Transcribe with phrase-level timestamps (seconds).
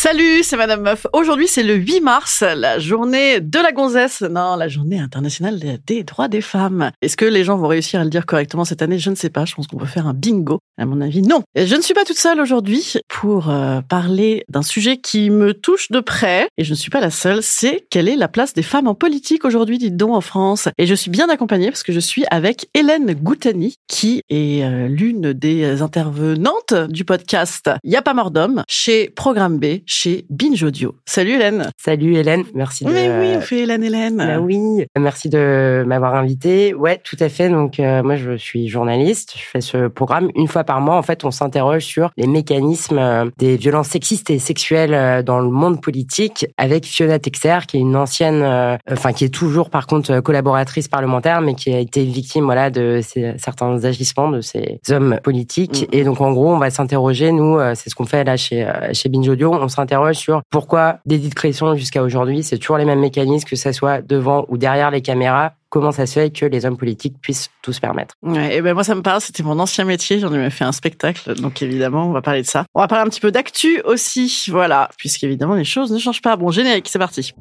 [0.00, 1.08] Salut, c'est Madame Meuf.
[1.12, 4.20] Aujourd'hui, c'est le 8 mars, la journée de la gonzesse.
[4.20, 6.92] Non, la journée internationale des droits des femmes.
[7.02, 9.00] Est-ce que les gens vont réussir à le dire correctement cette année?
[9.00, 9.44] Je ne sais pas.
[9.44, 10.60] Je pense qu'on peut faire un bingo.
[10.78, 11.42] À mon avis, non.
[11.56, 15.90] Je ne suis pas toute seule aujourd'hui pour euh, parler d'un sujet qui me touche
[15.90, 16.46] de près.
[16.58, 17.42] Et je ne suis pas la seule.
[17.42, 20.68] C'est quelle est la place des femmes en politique aujourd'hui, dites donc, en France.
[20.78, 24.86] Et je suis bien accompagnée parce que je suis avec Hélène Goutani, qui est euh,
[24.86, 30.94] l'une des intervenantes du podcast Y'a pas mort d'homme chez Programme B chez Binge Audio.
[31.06, 31.70] Salut Hélène.
[31.78, 32.90] Salut Hélène, merci de...
[32.90, 34.18] Mais oui, on fait Hélène Hélène.
[34.18, 36.74] Bah oui, merci de m'avoir invité.
[36.74, 37.48] Ouais, tout à fait.
[37.48, 40.96] Donc euh, moi je suis journaliste, je fais ce programme une fois par mois.
[40.96, 45.40] En fait, on s'interroge sur les mécanismes euh, des violences sexistes et sexuelles euh, dans
[45.40, 49.86] le monde politique avec Fiona Texer qui est une ancienne enfin qui est toujours par
[49.86, 54.80] contre collaboratrice parlementaire mais qui a été victime voilà de ces, certains agissements de ces
[54.90, 55.96] hommes politiques mm.
[55.96, 59.08] et donc en gros, on va s'interroger nous c'est ce qu'on fait là chez chez
[59.08, 63.48] Binge Audio, on s'interroge sur pourquoi d'Edith Cresson jusqu'à aujourd'hui, c'est toujours les mêmes mécanismes,
[63.48, 65.52] que ça soit devant ou derrière les caméras.
[65.70, 68.14] Comment ça se fait que les hommes politiques puissent tout se permettre?
[68.22, 70.64] Ouais, et ben moi ça me parle, c'était mon ancien métier, j'en ai même fait
[70.64, 72.64] un spectacle, donc évidemment on va parler de ça.
[72.74, 76.36] On va parler un petit peu d'actu aussi, voilà, puisqu'évidemment les choses ne changent pas.
[76.36, 77.34] Bon générique, c'est parti.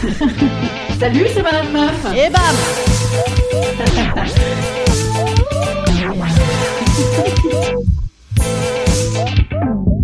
[0.98, 2.06] Salut, c'est Madame Meuf.
[2.14, 2.56] Et bam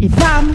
[0.01, 0.55] Et bam,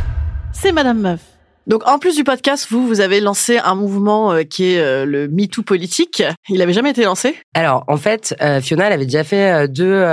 [0.53, 1.31] c'est Madame Meuf.
[1.67, 5.05] Donc, en plus du podcast, vous, vous avez lancé un mouvement euh, qui est euh,
[5.05, 6.23] le MeToo politique.
[6.49, 7.35] Il avait jamais été lancé?
[7.53, 10.03] Alors, en fait, euh, Fiona, elle avait déjà fait deux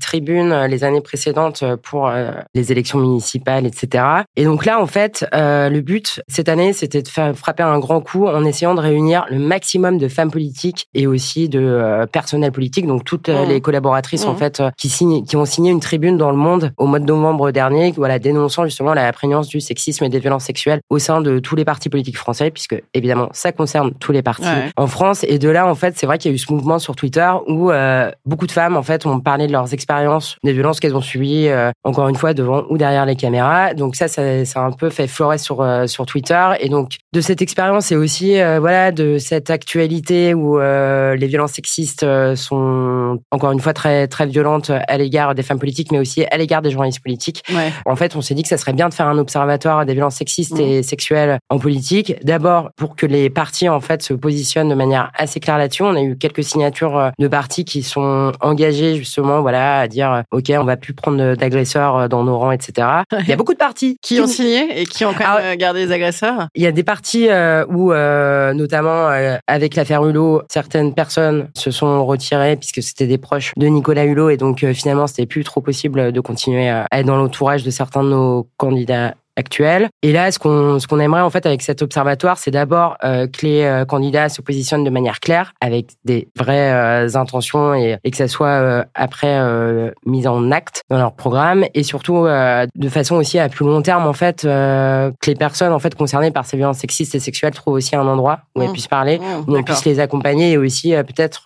[0.00, 2.10] tribunes les années précédentes pour
[2.54, 4.04] les élections municipales, etc.
[4.36, 8.00] Et donc là, en fait, le but cette année, c'était de faire frapper un grand
[8.00, 12.86] coup en essayant de réunir le maximum de femmes politiques et aussi de personnel politique,
[12.86, 13.48] donc toutes Mmh.
[13.48, 14.38] les collaboratrices en Mmh.
[14.38, 17.50] fait qui signent, qui ont signé une tribune dans le Monde au mois de novembre
[17.50, 21.38] dernier, voilà, dénonçant justement la prégnance du sexisme et des violences sexuelles au sein de
[21.38, 24.70] tous les partis politiques français, puisque évidemment ça concerne tous les partis Ouais.
[24.76, 25.24] en France.
[25.28, 27.30] Et de là, en fait, c'est vrai qu'il y a eu ce mouvement sur Twitter
[27.46, 30.96] où euh, beaucoup de femmes, en fait, ont parlé de leurs expériences, des violences qu'elles
[30.96, 33.74] ont subies, euh, encore une fois, devant ou derrière les caméras.
[33.74, 36.48] Donc ça, ça, ça a un peu fait florer sur euh, sur Twitter.
[36.60, 41.26] Et donc de cette expérience et aussi, euh, voilà, de cette actualité où euh, les
[41.26, 45.92] violences sexistes euh, sont encore une fois très très violentes à l'égard des femmes politiques,
[45.92, 47.42] mais aussi à l'égard des journalistes politiques.
[47.52, 47.72] Ouais.
[47.86, 50.16] En fait, on s'est dit que ça serait bien de faire un observatoire des violences
[50.16, 52.14] sexistes et sexuelles en politique.
[52.24, 55.82] D'abord, pour que les partis, en fait, se positionnent de manière assez claire là-dessus.
[55.82, 60.12] On a eu quelques signatures euh, de partis qui sont engagés, justement, voilà, à dire,
[60.12, 62.88] euh, OK, on va plus prendre d'agresseurs euh, dans nos rangs, etc.
[63.20, 65.86] Il y a beaucoup de partis Qui ont signé et qui ont quand même gardé
[65.86, 70.42] les agresseurs il y a des parties euh, où, euh, notamment euh, avec l'affaire Hulot,
[70.48, 75.06] certaines personnes se sont retirées puisque c'était des proches de Nicolas Hulot et donc finalement
[75.06, 79.14] c'était plus trop possible de continuer à être dans l'entourage de certains de nos candidats
[79.40, 79.88] actuels.
[80.02, 83.26] Et là, ce qu'on ce qu'on aimerait en fait avec cet observatoire, c'est d'abord euh,
[83.26, 87.96] que les euh, candidats se positionnent de manière claire, avec des vraies euh, intentions et,
[88.04, 89.34] et que ça soit après
[90.06, 94.06] mis en acte dans leur programme, et surtout de façon aussi à plus long terme
[94.06, 97.74] en fait que les personnes en fait concernées par ces violences sexistes et sexuelles trouvent
[97.74, 98.72] aussi un endroit où elles Mmh.
[98.72, 101.44] puissent parler, Mmh, où on puisse les accompagner et aussi peut-être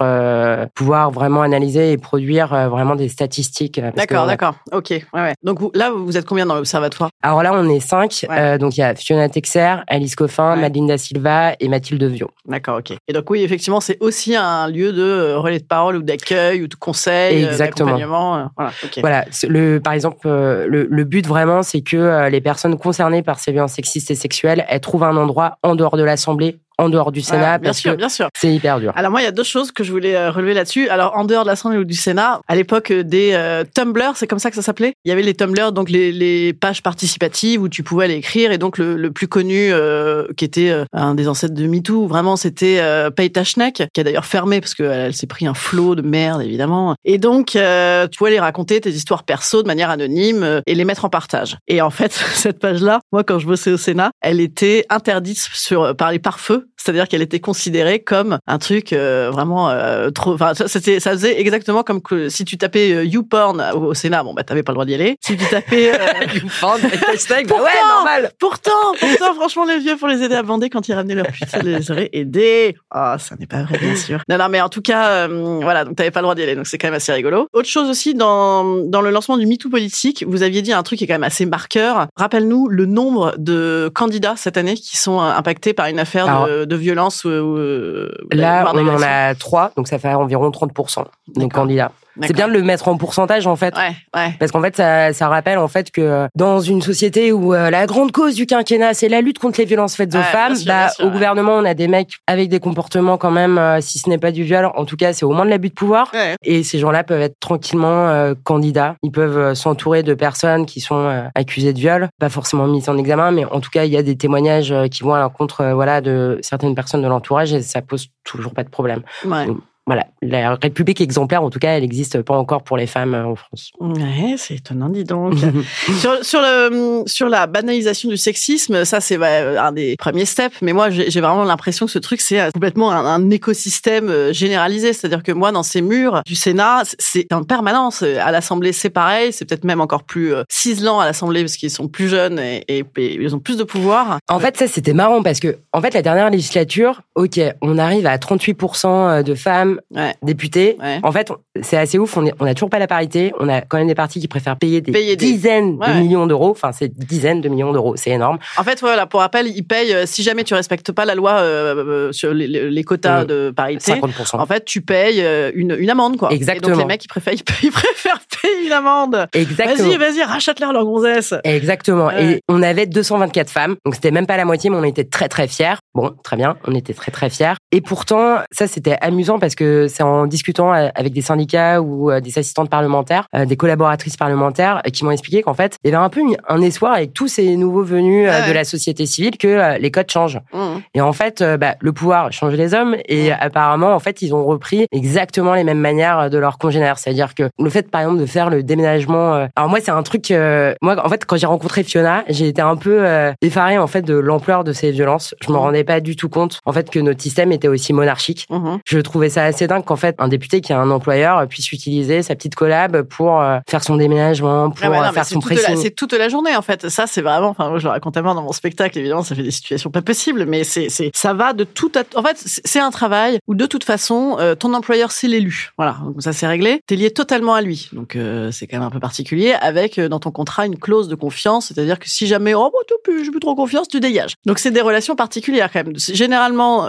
[0.75, 3.81] pouvoir vraiment analyser et produire vraiment des statistiques.
[3.97, 4.55] D'accord, d'accord.
[4.73, 5.35] Ok, ouais, ouais.
[5.43, 7.11] Donc là, vous êtes combien dans l'observatoire?
[7.23, 8.27] Alors là, on est cinq.
[8.29, 8.37] Ouais.
[8.39, 10.61] Euh, donc il y a Fiona Texer, Alice Coffin, Ouais.
[10.61, 12.31] Madeleine da Silva et Mathilde Viau.
[12.47, 12.97] D'accord, ok.
[13.09, 16.63] Et donc oui, effectivement, c'est aussi un lieu de euh, relais de parole ou d'accueil
[16.63, 17.91] ou de conseil, euh, Exactement.
[17.91, 18.51] d'accompagnement.
[18.57, 18.99] Voilà, ok.
[19.01, 23.53] Voilà, le, par exemple, le, le but vraiment, c'est que les personnes concernées par ces
[23.53, 27.21] violences sexistes et sexuelles, elles trouvent un endroit en dehors de l'Assemblée en dehors du
[27.21, 28.29] Sénat bien parce sûr, que bien sûr.
[28.37, 28.93] c'est hyper dur.
[28.97, 30.88] Alors moi, il y a deux choses que je voulais euh, relever là-dessus.
[30.88, 34.26] Alors en dehors de l'Assemblée ou du Sénat, à l'époque euh, des euh, Tumblr, c'est
[34.26, 34.94] comme ça que ça s'appelait?
[35.05, 38.53] Il y avait les Tumblr, donc les, les pages participatives où tu pouvais aller écrire.
[38.53, 42.06] Et donc le, le plus connu, euh, qui était euh, un des ancêtres de MeToo,
[42.06, 43.11] vraiment, c'était euh,
[43.44, 46.94] Schneck, qui a d'ailleurs fermé parce qu'elle elle, s'est pris un flot de merde, évidemment.
[47.05, 50.85] Et donc euh, tu pouvais aller raconter tes histoires perso de manière anonyme et les
[50.85, 51.56] mettre en partage.
[51.69, 55.94] Et en fait, cette page-là, moi quand je bossais au Sénat, elle était interdite sur
[55.97, 60.34] par les pare-feux, c'est-à-dire qu'elle était considérée comme un truc euh, vraiment euh, trop.
[60.34, 63.94] Enfin, ça, c'était, ça faisait exactement comme que si tu tapais euh, YouPorn au, au
[63.94, 65.16] Sénat, bon bah t'avais pas le droit d'y aller.
[65.20, 65.99] Si tu tapais euh,
[67.12, 68.32] Hashtag, bah Pourtant, ouais, normal.
[68.38, 71.61] Pourtant, pourtant, franchement, les vieux, pour les aider à bander quand ils ramenaient leur putain,
[71.61, 72.76] les auraient aidés.
[72.90, 74.20] Ah, ça n'est pas vrai, bien sûr.
[74.28, 76.56] Non, non, mais en tout cas, euh, voilà, donc t'avais pas le droit d'y aller,
[76.56, 77.49] donc c'est quand même assez rigolo.
[77.52, 80.99] Autre chose aussi, dans, dans le lancement du MeToo politique, vous aviez dit un truc
[80.99, 82.06] qui est quand même assez marqueur.
[82.16, 86.46] Rappelle-nous le nombre de candidats cette année qui sont euh, impactés par une affaire Alors,
[86.46, 90.51] de, de violence ou, ou, euh, Là, on en a trois, donc ça fait environ
[90.51, 91.05] 30%
[91.37, 91.93] des candidats.
[92.22, 93.75] C'est bien de le mettre en pourcentage en fait.
[93.76, 94.34] Ouais, ouais.
[94.38, 97.87] Parce qu'en fait, ça, ça rappelle en fait que dans une société où euh, la
[97.87, 100.66] grande cause du quinquennat, c'est la lutte contre les violences faites aux Ouais, femmes, sûr,
[100.66, 103.99] bah, sûr, au gouvernement, on a des mecs avec des comportements quand même, euh, si
[103.99, 106.11] ce n'est pas du viol, en tout cas, c'est au moins de l'abus de pouvoir.
[106.14, 106.37] Ouais.
[106.43, 108.96] Et ces gens-là peuvent être tranquillement euh, candidats.
[109.02, 112.96] Ils peuvent s'entourer de personnes qui sont euh, accusées de viol, pas forcément mises en
[112.96, 116.00] examen, mais en tout cas, il y a des témoignages qui vont à l'encontre, voilà,
[116.00, 119.02] de certaines personnes de l'entourage et ça pose toujours pas de problème.
[119.25, 119.46] Ouais.
[119.87, 123.27] Voilà, la République exemplaire, en tout cas, elle n'existe pas encore pour les femmes euh,
[123.27, 123.71] en France.
[123.81, 125.35] Ouais, c'est étonnant, dis donc.
[126.01, 130.57] sur, sur, le, sur la banalisation du sexisme, ça c'est ouais, un des premiers steps.
[130.63, 134.33] Mais moi, j'ai vraiment l'impression que ce truc, c'est euh, complètement un, un écosystème euh,
[134.33, 134.95] généralisé.
[134.95, 138.03] C'est-à-dire que moi, dans ces murs du Sénat, c'est- en permanence.
[138.03, 139.35] À l'Assemblée, c'est pareil.
[139.35, 142.85] C'est peut-être même encore plus ciselant à l'Assemblée parce qu'ils sont plus jeunes et, et-
[142.97, 144.19] et ils ont plus de pouvoir.
[144.29, 148.07] En fait, ça, c'était marrant parce que, en fait, la dernière législature, OK, on arrive
[148.07, 150.15] à 38% de femmes Ouais.
[150.23, 150.76] députées.
[150.81, 151.00] Ouais.
[151.03, 151.31] En fait,
[151.62, 152.17] c'est assez ouf.
[152.17, 153.32] On, est, on a toujours pas la parité.
[153.41, 156.00] On a quand même des partis qui préfèrent payer des Payer des- dizaines Ouais, de
[156.00, 156.50] millions d'euros.
[156.50, 157.94] Enfin, c'est dizaines de millions d'euros.
[157.97, 158.38] C'est énorme.
[158.56, 161.32] En fait, voilà, pour rappel, ils payent, euh, si jamais tu respectes pas la loi
[161.32, 161.75] euh,
[162.09, 164.37] euh, sur les, les quotas de parité, 50%.
[164.41, 165.23] en fait, tu payes
[165.55, 166.32] une, une amende, quoi.
[166.32, 166.75] Et Exactement.
[166.76, 169.26] donc, les mecs, ils préfèrent, ils préfèrent payer une amende.
[169.32, 169.88] Exactement.
[169.88, 171.35] Vas-y, vas-y, rachète-leur leur gonzesse.
[171.44, 172.11] Exactement.
[172.11, 173.76] Et on avait 224 femmes.
[173.85, 175.75] Donc c'était même pas la moitié, mais on était très très fiers.
[175.94, 177.55] Bon, très bien, on était très très fiers.
[177.73, 182.11] Et pourtant, ça c'était amusant parce que c'est en discutant euh, avec des syndicats ou
[182.11, 185.94] euh, des assistantes parlementaires, euh, des collaboratrices parlementaires, qui m'ont expliqué qu'en fait, il y
[185.94, 188.49] avait un peu un espoir avec tous ces nouveaux venus Ah ouais.
[188.49, 190.40] de la société civile que les codes changent.
[190.52, 190.58] Mmh.
[190.94, 194.44] Et en fait, bah, le pouvoir change les hommes et apparemment, en fait, ils ont
[194.44, 196.99] repris exactement les mêmes manières de leurs congénères.
[196.99, 199.46] C'est-à-dire que le fait, par exemple, de faire le déménagement.
[199.56, 200.31] Alors moi, c'est un truc.
[200.31, 203.87] euh, Moi, en fait, quand j'ai rencontré Fiona, j'ai été un peu euh, effarée en
[203.87, 205.34] fait de l'ampleur de ces violences.
[205.40, 205.61] Je me Mhm.
[205.61, 208.46] rendais pas du tout compte en fait que notre système était aussi monarchique.
[208.50, 208.76] Mmh.
[208.84, 212.23] Je trouvais ça assez dingue qu'en fait un député qui a un employeur puisse utiliser
[212.23, 215.77] sa petite collab pour euh, faire son déménagement, pour Ah non, euh, faire son pressing.
[215.77, 216.89] C'est toute la journée en fait.
[216.89, 217.49] Ça c'est vraiment.
[217.49, 218.99] Enfin, moi, je le raconte tellement dans mon spectacle.
[218.99, 221.93] Évidemment, ça fait des situations pas possibles, mais c'est c'est ça va de tout.
[221.95, 222.03] À...
[222.19, 225.71] En fait, c'est un travail où de toute façon, euh, ton employeur c'est l'élu.
[225.77, 226.81] Voilà, donc ça c'est réglé.
[226.87, 227.89] T'es lié totalement à lui.
[227.93, 231.09] Donc euh, c'est quand même un peu particulier avec euh, dans ton contrat une clause
[231.09, 234.35] de confiance, c'est-à-dire que si jamais oh bon, t'as plus, trop confiance, tu dégages.
[234.47, 235.97] Donc c'est des relations particulières quand même.
[235.97, 236.87] Généralement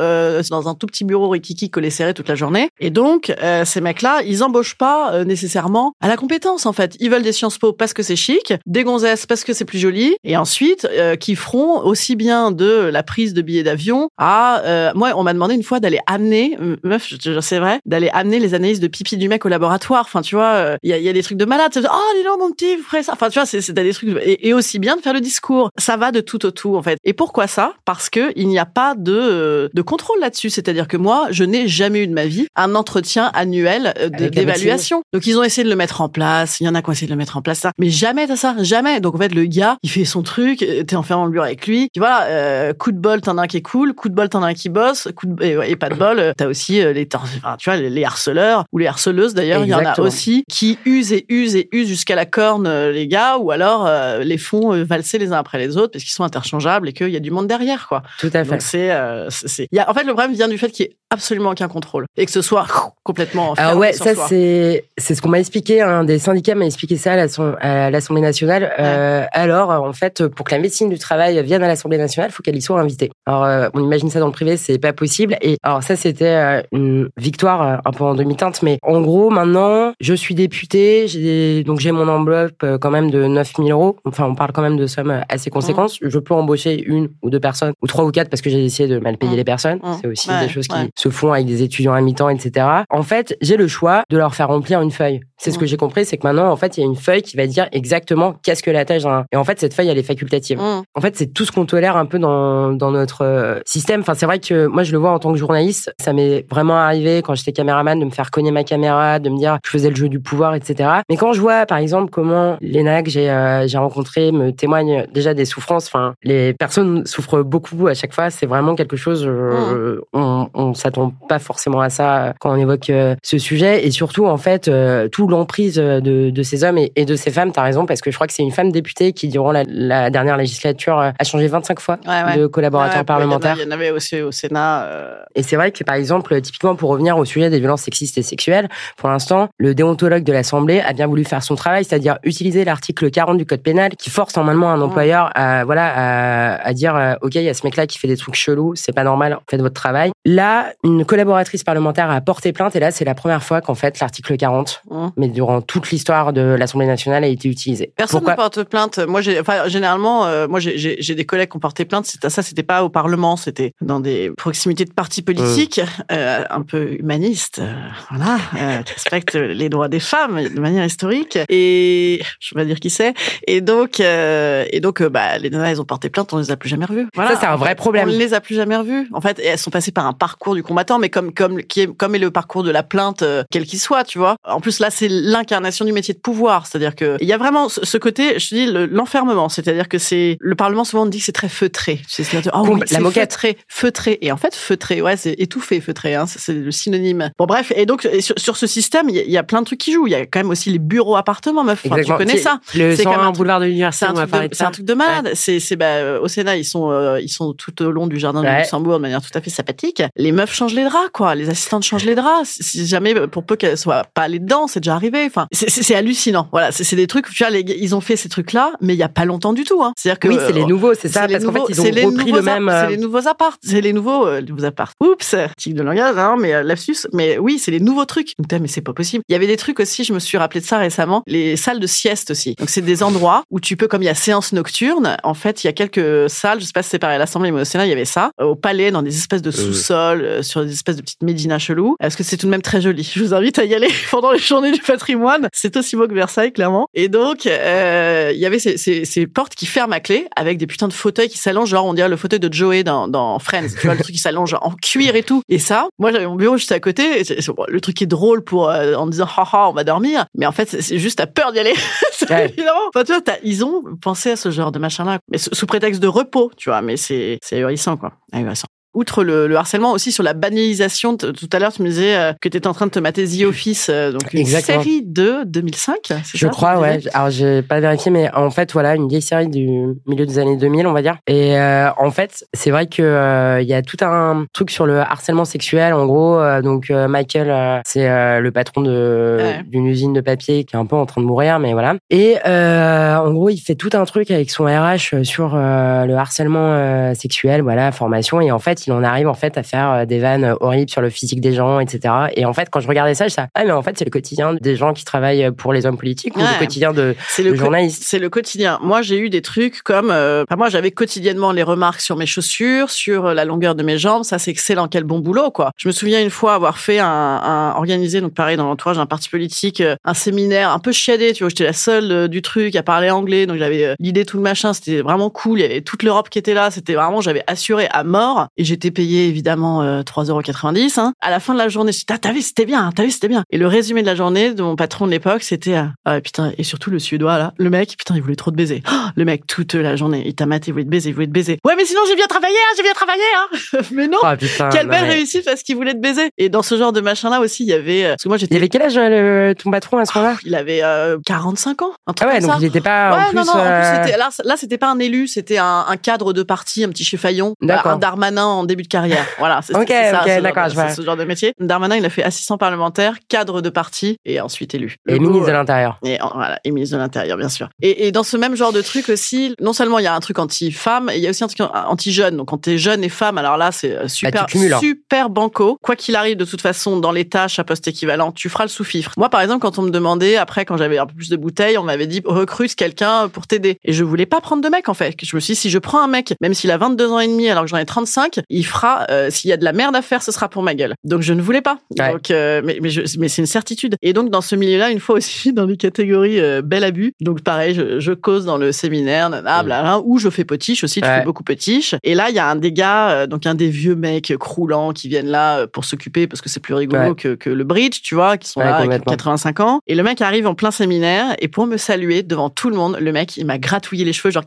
[0.50, 2.55] dans un tout petit bureau rikiki collé serré toute la journée.
[2.80, 6.96] Et donc euh, ces mecs-là, ils embauchent pas euh, nécessairement à la compétence en fait.
[7.00, 9.80] Ils veulent des Sciences Po parce que c'est chic, des gonzesses parce que c'est plus
[9.80, 14.62] joli, et ensuite euh, qui feront aussi bien de la prise de billets d'avion à
[14.62, 18.53] euh, moi on m'a demandé une fois d'aller amener meuf c'est vrai d'aller amener les
[18.53, 20.03] analyses de pipi du mec au laboratoire.
[20.06, 21.72] Enfin tu vois il y, a, y a des trucs de malade.
[21.75, 23.13] Oh dis donc mon petit vous ferez ça.
[23.13, 25.70] Enfin tu vois c'est c'est des trucs et, et aussi bien de faire le discours.
[25.77, 26.98] Ça va de tout au tout en fait.
[27.03, 27.74] Et pourquoi ça?
[27.86, 30.50] Parce que il n'y a pas de euh, de contrôle là-dessus.
[30.50, 35.02] C'est-à-dire que moi je n'ai jamais eu de ma vie un entretien annuel euh, d'évaluation.
[35.14, 36.60] Donc ils ont essayé de le mettre en place.
[36.60, 38.28] Il y en a qui ont essayé de le mettre en place ça, mais jamais
[38.28, 39.00] t'as ça, jamais.
[39.00, 41.46] Donc en fait le gars il fait son truc, euh, t'es enfermé dans le bureau
[41.46, 41.90] avec lui.
[41.94, 44.30] Puis voilà, euh, coup de bol t'en as un qui est cool, coup de bol
[44.30, 46.74] t'en as un qui bosse, coup de et, et pas de bol euh, t'as aussi
[46.75, 50.44] les enfin, tu vois les, harceleurs ou les harceleuses d'ailleurs il y en a aussi
[50.50, 54.38] qui usent et usent et usent jusqu'à la corne les gars ou alors euh, les
[54.38, 57.20] font valser les uns après les autres parce qu'ils sont interchangeables et qu'il y a
[57.20, 58.04] du monde derrière quoi.
[58.20, 58.52] Tout à fait.
[58.52, 60.70] Donc c'est euh, c'est c'est- il y a en fait le problème vient du fait
[60.70, 62.65] qu'il y ait absolument aucun contrôle et que ce soit
[63.03, 65.81] complètement Alors fermé ouais, sur ça c'est c'est ce qu'on m'a expliqué.
[65.81, 68.72] Un des syndicats m'a expliqué ça à l'Assemblée nationale.
[68.79, 72.34] Euh, alors en fait, pour que la médecine du travail vienne à l'Assemblée nationale, il
[72.34, 73.12] faut qu'elle y soit invitée.
[73.25, 75.36] Alors, euh, on imagine ça dans le privé, c'est pas possible.
[75.41, 78.62] Et alors, ça, c'était euh, une victoire euh, un peu en demi-teinte.
[78.62, 83.10] Mais en gros, maintenant, je suis député, j'ai donc j'ai mon enveloppe euh, quand même
[83.12, 83.96] de 9000 euros.
[84.05, 85.94] Enfin, on parle quand même de sommes assez conséquentes.
[86.01, 88.88] Je peux embaucher une ou deux personnes, ou trois ou quatre, parce que j'ai essayé
[88.88, 89.38] de mal payer Mmh.
[89.38, 89.79] les personnes.
[89.82, 89.94] Mmh.
[90.01, 90.89] C'est aussi Ouais, des choses qui ouais.
[90.98, 92.65] se font avec des étudiants à mi-temps, etc.
[92.89, 95.22] En fait, j'ai le choix de leur faire remplir une feuille.
[95.38, 95.60] C'est ce Mmh.
[95.60, 97.48] que j'ai compris, c'est que maintenant, en fait, il y a une feuille qui va
[97.48, 99.25] dire exactement qu'est-ce que la tâche d'un...
[99.32, 100.60] Et en fait, cette feuille, elle est facultative.
[100.60, 100.84] Mmh.
[100.96, 104.01] En fait, c'est tout ce qu'on tolère un peu dans, dans notre euh, système.
[104.01, 105.93] Enfin, c'est vrai que moi, je le vois en tant que journaliste.
[106.00, 109.38] Ça m'est vraiment arrivé quand j'étais caméraman de me faire cogner ma caméra, de me
[109.38, 110.89] dire que je faisais le jeu du pouvoir, etc.
[111.10, 115.05] Mais quand je vois, par exemple, comment les nanas que j'ai euh, rencontrées me témoignent
[115.13, 115.88] déjà des souffrances.
[115.88, 118.29] Enfin, les personnes souffrent beaucoup à chaque fois.
[118.29, 119.25] C'est vraiment quelque chose.
[119.27, 123.86] euh, On, on s'attend pas forcément à ça quand on évoque euh, ce sujet.
[123.86, 127.31] Et surtout, en fait, euh, tout l'emprise de, de ces hommes et, et de ces
[127.31, 127.51] femmes.
[127.51, 130.10] T'as raison parce que je crois que c'est une femme députée qui, durant la, la
[130.10, 132.38] dernière législature, euh, a changé 25 fois Ouais, ouais.
[132.38, 133.56] de collaborateurs Ouais, parlementaires.
[133.60, 134.84] Il y en avait aussi au Sénat.
[134.86, 138.18] euh, Et c'est vrai que, par exemple, typiquement pour revenir au sujet des violences sexistes
[138.18, 142.18] et sexuelles, pour l'instant, le déontologue de l'Assemblée a bien voulu faire son travail, c'est-à-dire
[142.24, 146.74] utiliser l'article 40 du Code pénal qui force normalement un employeur à, voilà, à, à
[146.74, 149.04] dire, euh, OK, il y a ce mec-là qui fait des trucs chelous, c'est pas
[149.04, 150.12] normal, faites votre travail.
[150.26, 154.00] Là, une collaboratrice parlementaire a porté plainte et là, c'est la première fois qu'en fait,
[154.00, 155.08] l'article 40, Mmh.
[155.18, 157.92] mais durant toute l'histoire de l'Assemblée nationale, a été utilisé.
[157.96, 159.00] Personne Pourquoi ne porte plainte.
[159.08, 162.06] Moi, j'ai, enfin, généralement, euh, moi, j'ai- j'ai j'ai des collègues qui ont porté plainte.
[162.28, 165.82] Ça, c'était pas au Parlement, c'était dans des proximités de partis politiques,
[166.14, 167.74] euh, un peu humanistes, euh,
[168.10, 171.38] voilà, euh, qui respectent les droits des femmes de manière historique.
[171.50, 173.14] Et je vais pas dire qui c'est.
[173.48, 176.32] Et donc, euh, et donc, euh, bah, les nanas, elles ont porté plainte.
[176.32, 177.08] On les a plus jamais revues.
[177.16, 177.32] Voilà.
[177.32, 178.08] Ça, c'est un vrai problème.
[178.08, 179.10] On les a plus jamais revues.
[179.12, 181.88] En fait, elles sont passées par un parcours du combattant, mais comme comme qui est
[181.94, 184.38] comme est le parcours de la plainte, euh, quel qu'il soit, tu vois.
[184.48, 187.68] En plus, là, c'est l'incarnation du métier de pouvoir, c'est-à-dire que il y a vraiment
[187.68, 191.20] ce côté, je te dis, le- l'enfermement, c'est-à-dire que c'est le Parlement souvent on dit
[191.20, 192.00] que c'est très feutré.
[192.08, 193.32] C'est-à-dire, oh oui, la moquette.
[193.34, 197.32] feutré, feutré, et en fait feutré, ouais, c'est étouffé, feutré, hein, c'est le synonyme.
[197.38, 199.80] Bon bref, et donc sur, sur ce système, il y, y a plein de trucs
[199.80, 200.08] qui jouent.
[200.08, 201.84] Il y a quand même aussi les bureaux appartements, meuf.
[201.86, 204.63] Enfin, tu connais ça Le C'est comme 101 un boulevard de l'université, de, de c'est
[204.63, 205.32] un truc de malade.
[205.34, 208.42] C'est, c'est bah, au Sénat, ils sont, euh, ils sont tout au long du jardin
[208.42, 208.60] du Ouais.
[208.60, 210.04] Luxembourg de manière tout à fait sympathique.
[210.15, 211.34] Les meufs changent les draps, quoi.
[211.36, 212.58] Les assistantes changent les draps.
[212.62, 215.24] Si jamais, pour peu qu'elles soient pas allées dedans, c'est déjà arrivé.
[215.25, 216.48] Enfin, c'est, hallucinant.
[216.51, 217.30] Voilà, c'est, des trucs.
[217.30, 219.63] Tu vois, les, ils ont fait ces trucs-là, mais il y a pas longtemps du
[219.63, 219.84] tout.
[219.84, 219.94] Hein.
[219.98, 222.10] C'est-à-dire que Oui, c'est les euh, nouveaux, c'est ça, parce qu'en fait, nouveaux- ils ont
[222.10, 222.70] repris le même.
[222.75, 223.58] Euh, C'est les nouveaux apparts.
[223.63, 224.94] C'est les nouveaux, euh, nouveaux apparts.
[225.01, 227.08] Oups, tic de langage, hein, mais euh, lapsus.
[227.13, 228.34] Mais oui, c'est les nouveaux trucs.
[228.38, 229.24] Donc, mais c'est pas possible.
[229.29, 231.79] Il y avait des trucs aussi, je me suis rappelé de ça récemment, les salles
[231.79, 232.55] de sieste aussi.
[232.55, 235.63] Donc, c'est des endroits où tu peux, comme il y a séance nocturne, en fait,
[235.63, 237.65] il y a quelques salles, je sais pas si c'est pareil à l'Assemblée, mais au
[237.65, 238.32] Sénat, il y avait ça.
[238.41, 241.60] Euh, Au palais, dans des espèces de sous-sols, euh, sur des espèces de petites médinas
[241.60, 241.96] chelous.
[242.00, 243.10] Parce que c'est tout de même très joli?
[243.13, 245.50] Je vous invite à y aller pendant les journées du patrimoine.
[245.53, 246.88] C'est aussi beau que Versailles, clairement.
[246.94, 250.58] Et donc, euh, il y avait ces, ces, ces portes qui ferment à clé avec
[250.58, 253.38] des putains de fauteuils qui s'allongent, genre on dirait le fauteuil de Joey dans, dans
[253.39, 253.67] Friends.
[253.79, 255.41] Tu vois, le truc qui s'allonge en cuir et tout.
[255.50, 257.22] Et ça, moi j'avais mon bureau juste à côté.
[257.22, 257.24] et
[257.67, 260.69] le truc est drôle pour euh, en disant haha on va dormir, mais en fait
[260.69, 261.74] c'est- juste t'as peur d'y aller.
[262.12, 262.45] C'est Ouais.
[262.50, 262.79] évidemment.
[262.93, 266.01] Enfin, tu vois, ils ont pensé à ce genre de machin-là, mais sous sous prétexte
[266.01, 266.81] de repos, tu vois.
[266.81, 268.67] Mais c'est c'est ahurissant quoi, ahurissant.
[268.96, 272.34] Outre le, le harcèlement aussi sur la banalisation, tout à l'heure tu me disais euh,
[272.42, 274.82] que tu étais en train de te mater The Office, euh, donc une Exactement.
[274.82, 275.96] série de 2005.
[276.08, 277.00] c'est Je ça, crois, ouais.
[277.14, 279.68] Alors, j'ai pas vérifié, mais en fait, voilà, une vieille série du
[280.08, 281.18] milieu des années 2000, on va dire.
[281.28, 284.86] Et euh, en fait, c'est vrai que euh, il y a tout un truc sur
[284.86, 285.94] le harcèlement sexuel.
[285.94, 288.08] En gros, donc Michael, c'est
[288.40, 288.96] le patron de
[289.36, 289.64] Ouais.
[289.68, 291.96] d'une usine de papier qui est un peu en train de mourir, mais voilà.
[292.10, 297.14] Et euh, en gros, il fait tout un truc avec son RH sur le harcèlement
[297.14, 298.40] sexuel, voilà, formation.
[298.42, 301.01] Et en fait, il en arrive en fait à faire euh, des vannes horribles sur
[301.01, 302.13] le physique des gens, etc.
[302.36, 304.12] Et en fait, quand je regardais ça, je disais ah mais en fait, c'est le
[304.12, 306.46] quotidien des gens qui travaillent pour les hommes politiques ou Ouais.
[306.54, 308.04] le quotidien de le le, co- journaliste.
[308.06, 308.80] c'est le quotidien.
[308.82, 312.25] Moi, j'ai eu des trucs comme, euh, enfin, moi, j'avais quotidiennement les remarques sur mes
[312.25, 314.24] chaussures, sur euh, la longueur de mes jambes.
[314.24, 314.88] Ça, c'est excellent.
[314.88, 315.72] Quel bon boulot, quoi.
[315.77, 319.06] Je me souviens une fois avoir fait un, un organisé, donc pareil, dans l'entourage d'un
[319.06, 321.50] parti politique, euh, un séminaire un peu chiadé, tu vois.
[321.50, 324.44] J'étais la seule euh, du truc à parler anglais, donc j'avais euh, l'idée, tout le
[324.44, 324.74] machin.
[324.74, 325.60] C'était vraiment cool.
[325.60, 326.72] Il y avait toute l'Europe qui était là.
[326.72, 328.48] C'était vraiment, j'avais assuré à mort.
[328.58, 331.08] Et j'étais payé, évidemment, euh, 3,90 euros.
[331.08, 331.13] Hein.
[331.22, 333.12] À la fin de la journée, je dis, ah, t'as vu, c'était bien, t'as vu,
[333.12, 333.44] c'était bien.
[333.50, 336.51] Et le résumé de la journée de mon patron de l'époque, c'était, euh, ah, putain,
[336.58, 338.84] et surtout le suédois, là, le mec, putain, il voulait trop te baiser.
[338.91, 341.27] Oh, le mec, toute la journée, il t'a maté, il voulait te baiser, il voulait
[341.27, 341.58] te baiser.
[341.65, 343.79] Ouais, mais sinon, j'ai bien travaillé, hein, j'ai bien travaillé, hein.
[343.94, 344.17] mais non.
[344.22, 344.70] Oh putain.
[344.70, 346.29] Quelle belle mais- réussite parce qu'il voulait te baiser.
[346.38, 348.41] Et dans ce genre de machin-là aussi, il y avait, euh, parce que moi, Il
[348.41, 350.38] j'étais, avait quel âge euh, le, ton patron à ce moment-là?
[350.46, 352.58] Il avait euh, 45 ans, un Ah truc ouais, comme donc ça.
[352.62, 353.36] il était pas Ouais, en plus.
[353.38, 356.34] non, non, en plus, c'était, là, là, c'était pas un élu, c'était un, un cadre
[356.34, 357.53] de parti, un petit chefaillon.
[357.62, 357.94] D'accord.
[357.94, 359.26] Un Darmanin en début de carrière.
[359.40, 361.54] Voilà, c'est Ok, c'est ça, ok, ce ce genre de métier.
[361.60, 364.96] Darmanin, il a fait assistant parlementaire, cadre de parti et ensuite élu.
[365.08, 366.00] Et ministre de euh, l'Intérieur.
[366.04, 367.70] et voilà, et ministre de l'Intérieur, bien sûr.
[367.82, 370.20] Et, et dans ce même genre de truc aussi, non seulement il y a un
[370.20, 372.38] truc anti-femme, il y a aussi un truc anti-jeune.
[372.38, 374.80] Donc quand t'es jeune et femme, alors là c'est euh, super, Bah, cumules, hein.
[374.80, 375.78] super banco.
[375.82, 378.70] Quoi qu'il arrive, de toute façon, dans les tâches à poste équivalent, tu feras le
[378.70, 379.12] sous-fifre.
[379.18, 381.78] Moi, par exemple, quand on me demandait, après, quand j'avais un peu plus de bouteilles,
[381.78, 383.78] on m'avait dit recrute quelqu'un pour t'aider.
[383.84, 385.16] Et je voulais pas prendre de mec en fait.
[385.22, 387.28] Je me suis dit si je prends un mec, même s'il a 22 ans et
[387.28, 389.06] demi, alors que j'en ai 35, il fera.
[389.10, 390.96] euh, S'il y a de la merde à faire, ce sera pour ma gueule.
[391.04, 391.78] Donc je ne voulais pas.
[392.00, 392.12] Ouais.
[392.12, 393.96] Donc, euh, mais mais, mais c'est une certitude.
[394.02, 397.14] Et donc dans ce milieu-là, une fois aussi dans les catégories euh, bel abus.
[397.22, 399.66] Donc pareil, je, je cause dans le séminaire, nana, Mm.
[399.66, 401.02] blabla, où je fais potiche aussi.
[401.02, 401.20] Tu Ouais.
[401.20, 401.96] fais beaucoup potiche.
[402.04, 404.92] Et là, il y a un des gars, euh, donc un des vieux mecs croulants
[404.94, 407.16] qui viennent là euh, pour s'occuper parce que c'est plus rigolo Ouais.
[407.16, 409.12] que, que le bridge, tu vois, qui sont là avec complètement.
[409.12, 409.80] 85 ans.
[409.88, 412.98] Et le mec arrive en plein séminaire et pour me saluer devant tout le monde,
[413.00, 414.44] le mec, il m'a gratouillé les cheveux, genre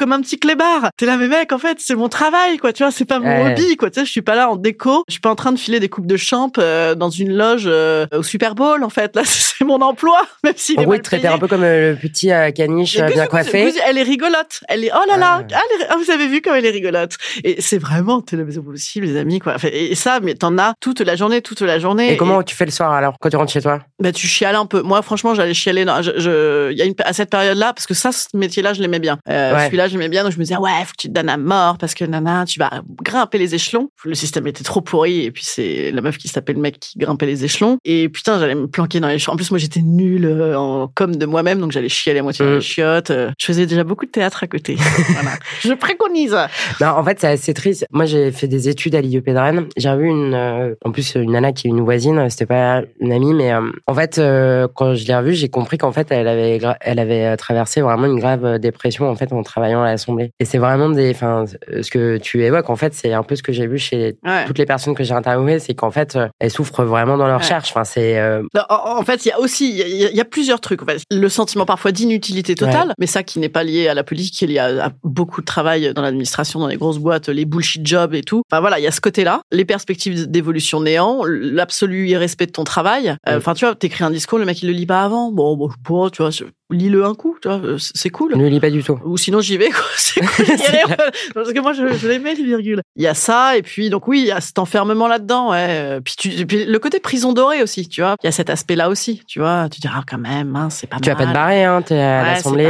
[0.00, 0.88] comme un petit clébard.
[0.96, 2.72] T'es là, mais mec, en fait, c'est mon travail, quoi.
[2.72, 3.52] Tu vois, c'est pas mon Ouais.
[3.52, 3.90] hobby, quoi.
[3.90, 5.04] Tu sais, je suis pas là en déco.
[5.08, 7.64] Je suis pas en train de filer des coupes de champ euh, dans une loge
[7.66, 9.14] euh, au Super Bowl, en fait.
[9.14, 9.22] Là,
[9.60, 11.34] c'est mon emploi, même s'il En est gros, il mal traitait payé.
[11.34, 13.72] un peu comme euh, le petit euh, caniche euh, bien coiffé.
[13.86, 14.60] Elle est rigolote.
[14.68, 15.46] Elle est, oh là là, Ah.
[15.54, 17.16] ah, elle est- ah, vous avez vu comme elle est rigolote.
[17.44, 19.56] Et c'est vraiment, t'es possible, les amis, quoi.
[19.64, 22.12] Et ça, mais t'en as toute la journée, toute la journée.
[22.12, 23.80] Et comment tu fais le soir alors quand tu rentres chez toi?
[24.00, 24.82] Bah, tu chiales un peu.
[24.82, 25.84] Moi, franchement, j'allais chialer.
[25.84, 28.72] dans- Je, je, il y a une, à cette période-là, parce que ça, ce métier-là,
[28.72, 29.18] je l'aimais bien.
[29.28, 29.66] Euh, Ouais.
[29.66, 30.22] Celui-là, j'aimais bien.
[30.22, 32.44] Donc, je me disais, ouais, faut que tu te donnes à mort, parce que nana,
[32.46, 32.70] tu vas
[33.02, 33.90] grimper les échelons.
[34.04, 35.24] Le système était trop pourri.
[35.24, 37.78] Et puis, c'est la meuf qui s'appelle le mec qui grimpait les échelons.
[37.84, 39.32] Et putain, j'allais me planquer dans les champs.
[39.32, 41.60] En plus, moi, j'étais nulle euh, en com de moi-même.
[41.60, 42.54] Donc, j'allais chialer à moitié dans Mm.
[42.56, 43.10] les chiottes.
[43.10, 44.76] Euh, Je faisais déjà beaucoup de théâtre à côté.
[45.12, 45.36] voilà.
[45.62, 46.36] Je préconise.
[46.80, 47.86] Non, en fait, c'est assez triste.
[47.90, 49.66] Moi, j'ai fait des études à l'IEP de Rennes.
[49.76, 52.28] J'ai vu une, euh, en plus, une nana qui est une voisine.
[52.30, 55.78] C'était pas une amie, mais euh, en fait, euh, quand je l'ai revue, j'ai compris
[55.78, 59.32] qu'en fait, elle avait, elle avait euh, traversé vraiment une grave euh, dépression en fait
[59.32, 60.30] en travaillant à l'Assemblée.
[60.40, 63.36] Et c'est vraiment des, enfin, euh, ce que tu évoques, en fait, c'est un peu
[63.36, 64.44] ce que j'ai vu chez Ouais.
[64.46, 67.36] toutes les personnes que j'ai interviewées, c'est qu'en fait, euh, elles souffrent vraiment dans leur
[67.36, 67.42] Ouais.
[67.42, 67.70] recherche.
[67.70, 70.24] Enfin, c'est euh, en fait, il y a aussi, il y a, il y a
[70.24, 70.82] plusieurs trucs.
[70.82, 71.02] En fait.
[71.10, 74.44] Le sentiment parfois d'inutilité totale, mais ça qui n'est pas lié à la politique, qui
[74.44, 77.86] est lié à, à beaucoup de travail dans l'administration, dans les grosses boîtes, les bullshit
[77.86, 78.42] jobs et tout.
[78.50, 82.64] Enfin voilà, il y a ce côté-là, les perspectives d'évolution néant, l'absolu irrespect de ton
[82.64, 83.14] travail.
[83.28, 83.38] Euh.
[83.38, 85.32] Enfin, tu vois, t'écris un discours, le mec il le lit pas avant.
[85.32, 88.36] Bon, bon, je sais pas, tu vois, lis-le un coup, tu vois, euh, c'est cool.
[88.36, 88.98] ne lis pas du tout.
[89.04, 89.84] Ou sinon j'y vais, quoi.
[89.96, 90.46] C'est cool.
[91.34, 92.82] Parce que moi, je, je l'aimais, les virgules.
[92.96, 95.66] Il y a ça, et puis, donc oui, il y a cet enfermement là-dedans, ouais.
[95.70, 98.16] Euh, Puis, tu, puis le côté prison dorée aussi, tu vois.
[98.22, 99.68] Il y a cet aspect-là aussi, tu vois.
[99.70, 101.24] Tu diras, ah, quand même, hein, c'est pas Tu vas mal.
[101.26, 101.82] pas te barrer, hein.
[101.82, 102.64] T'es à Ouais, l'Assemblée,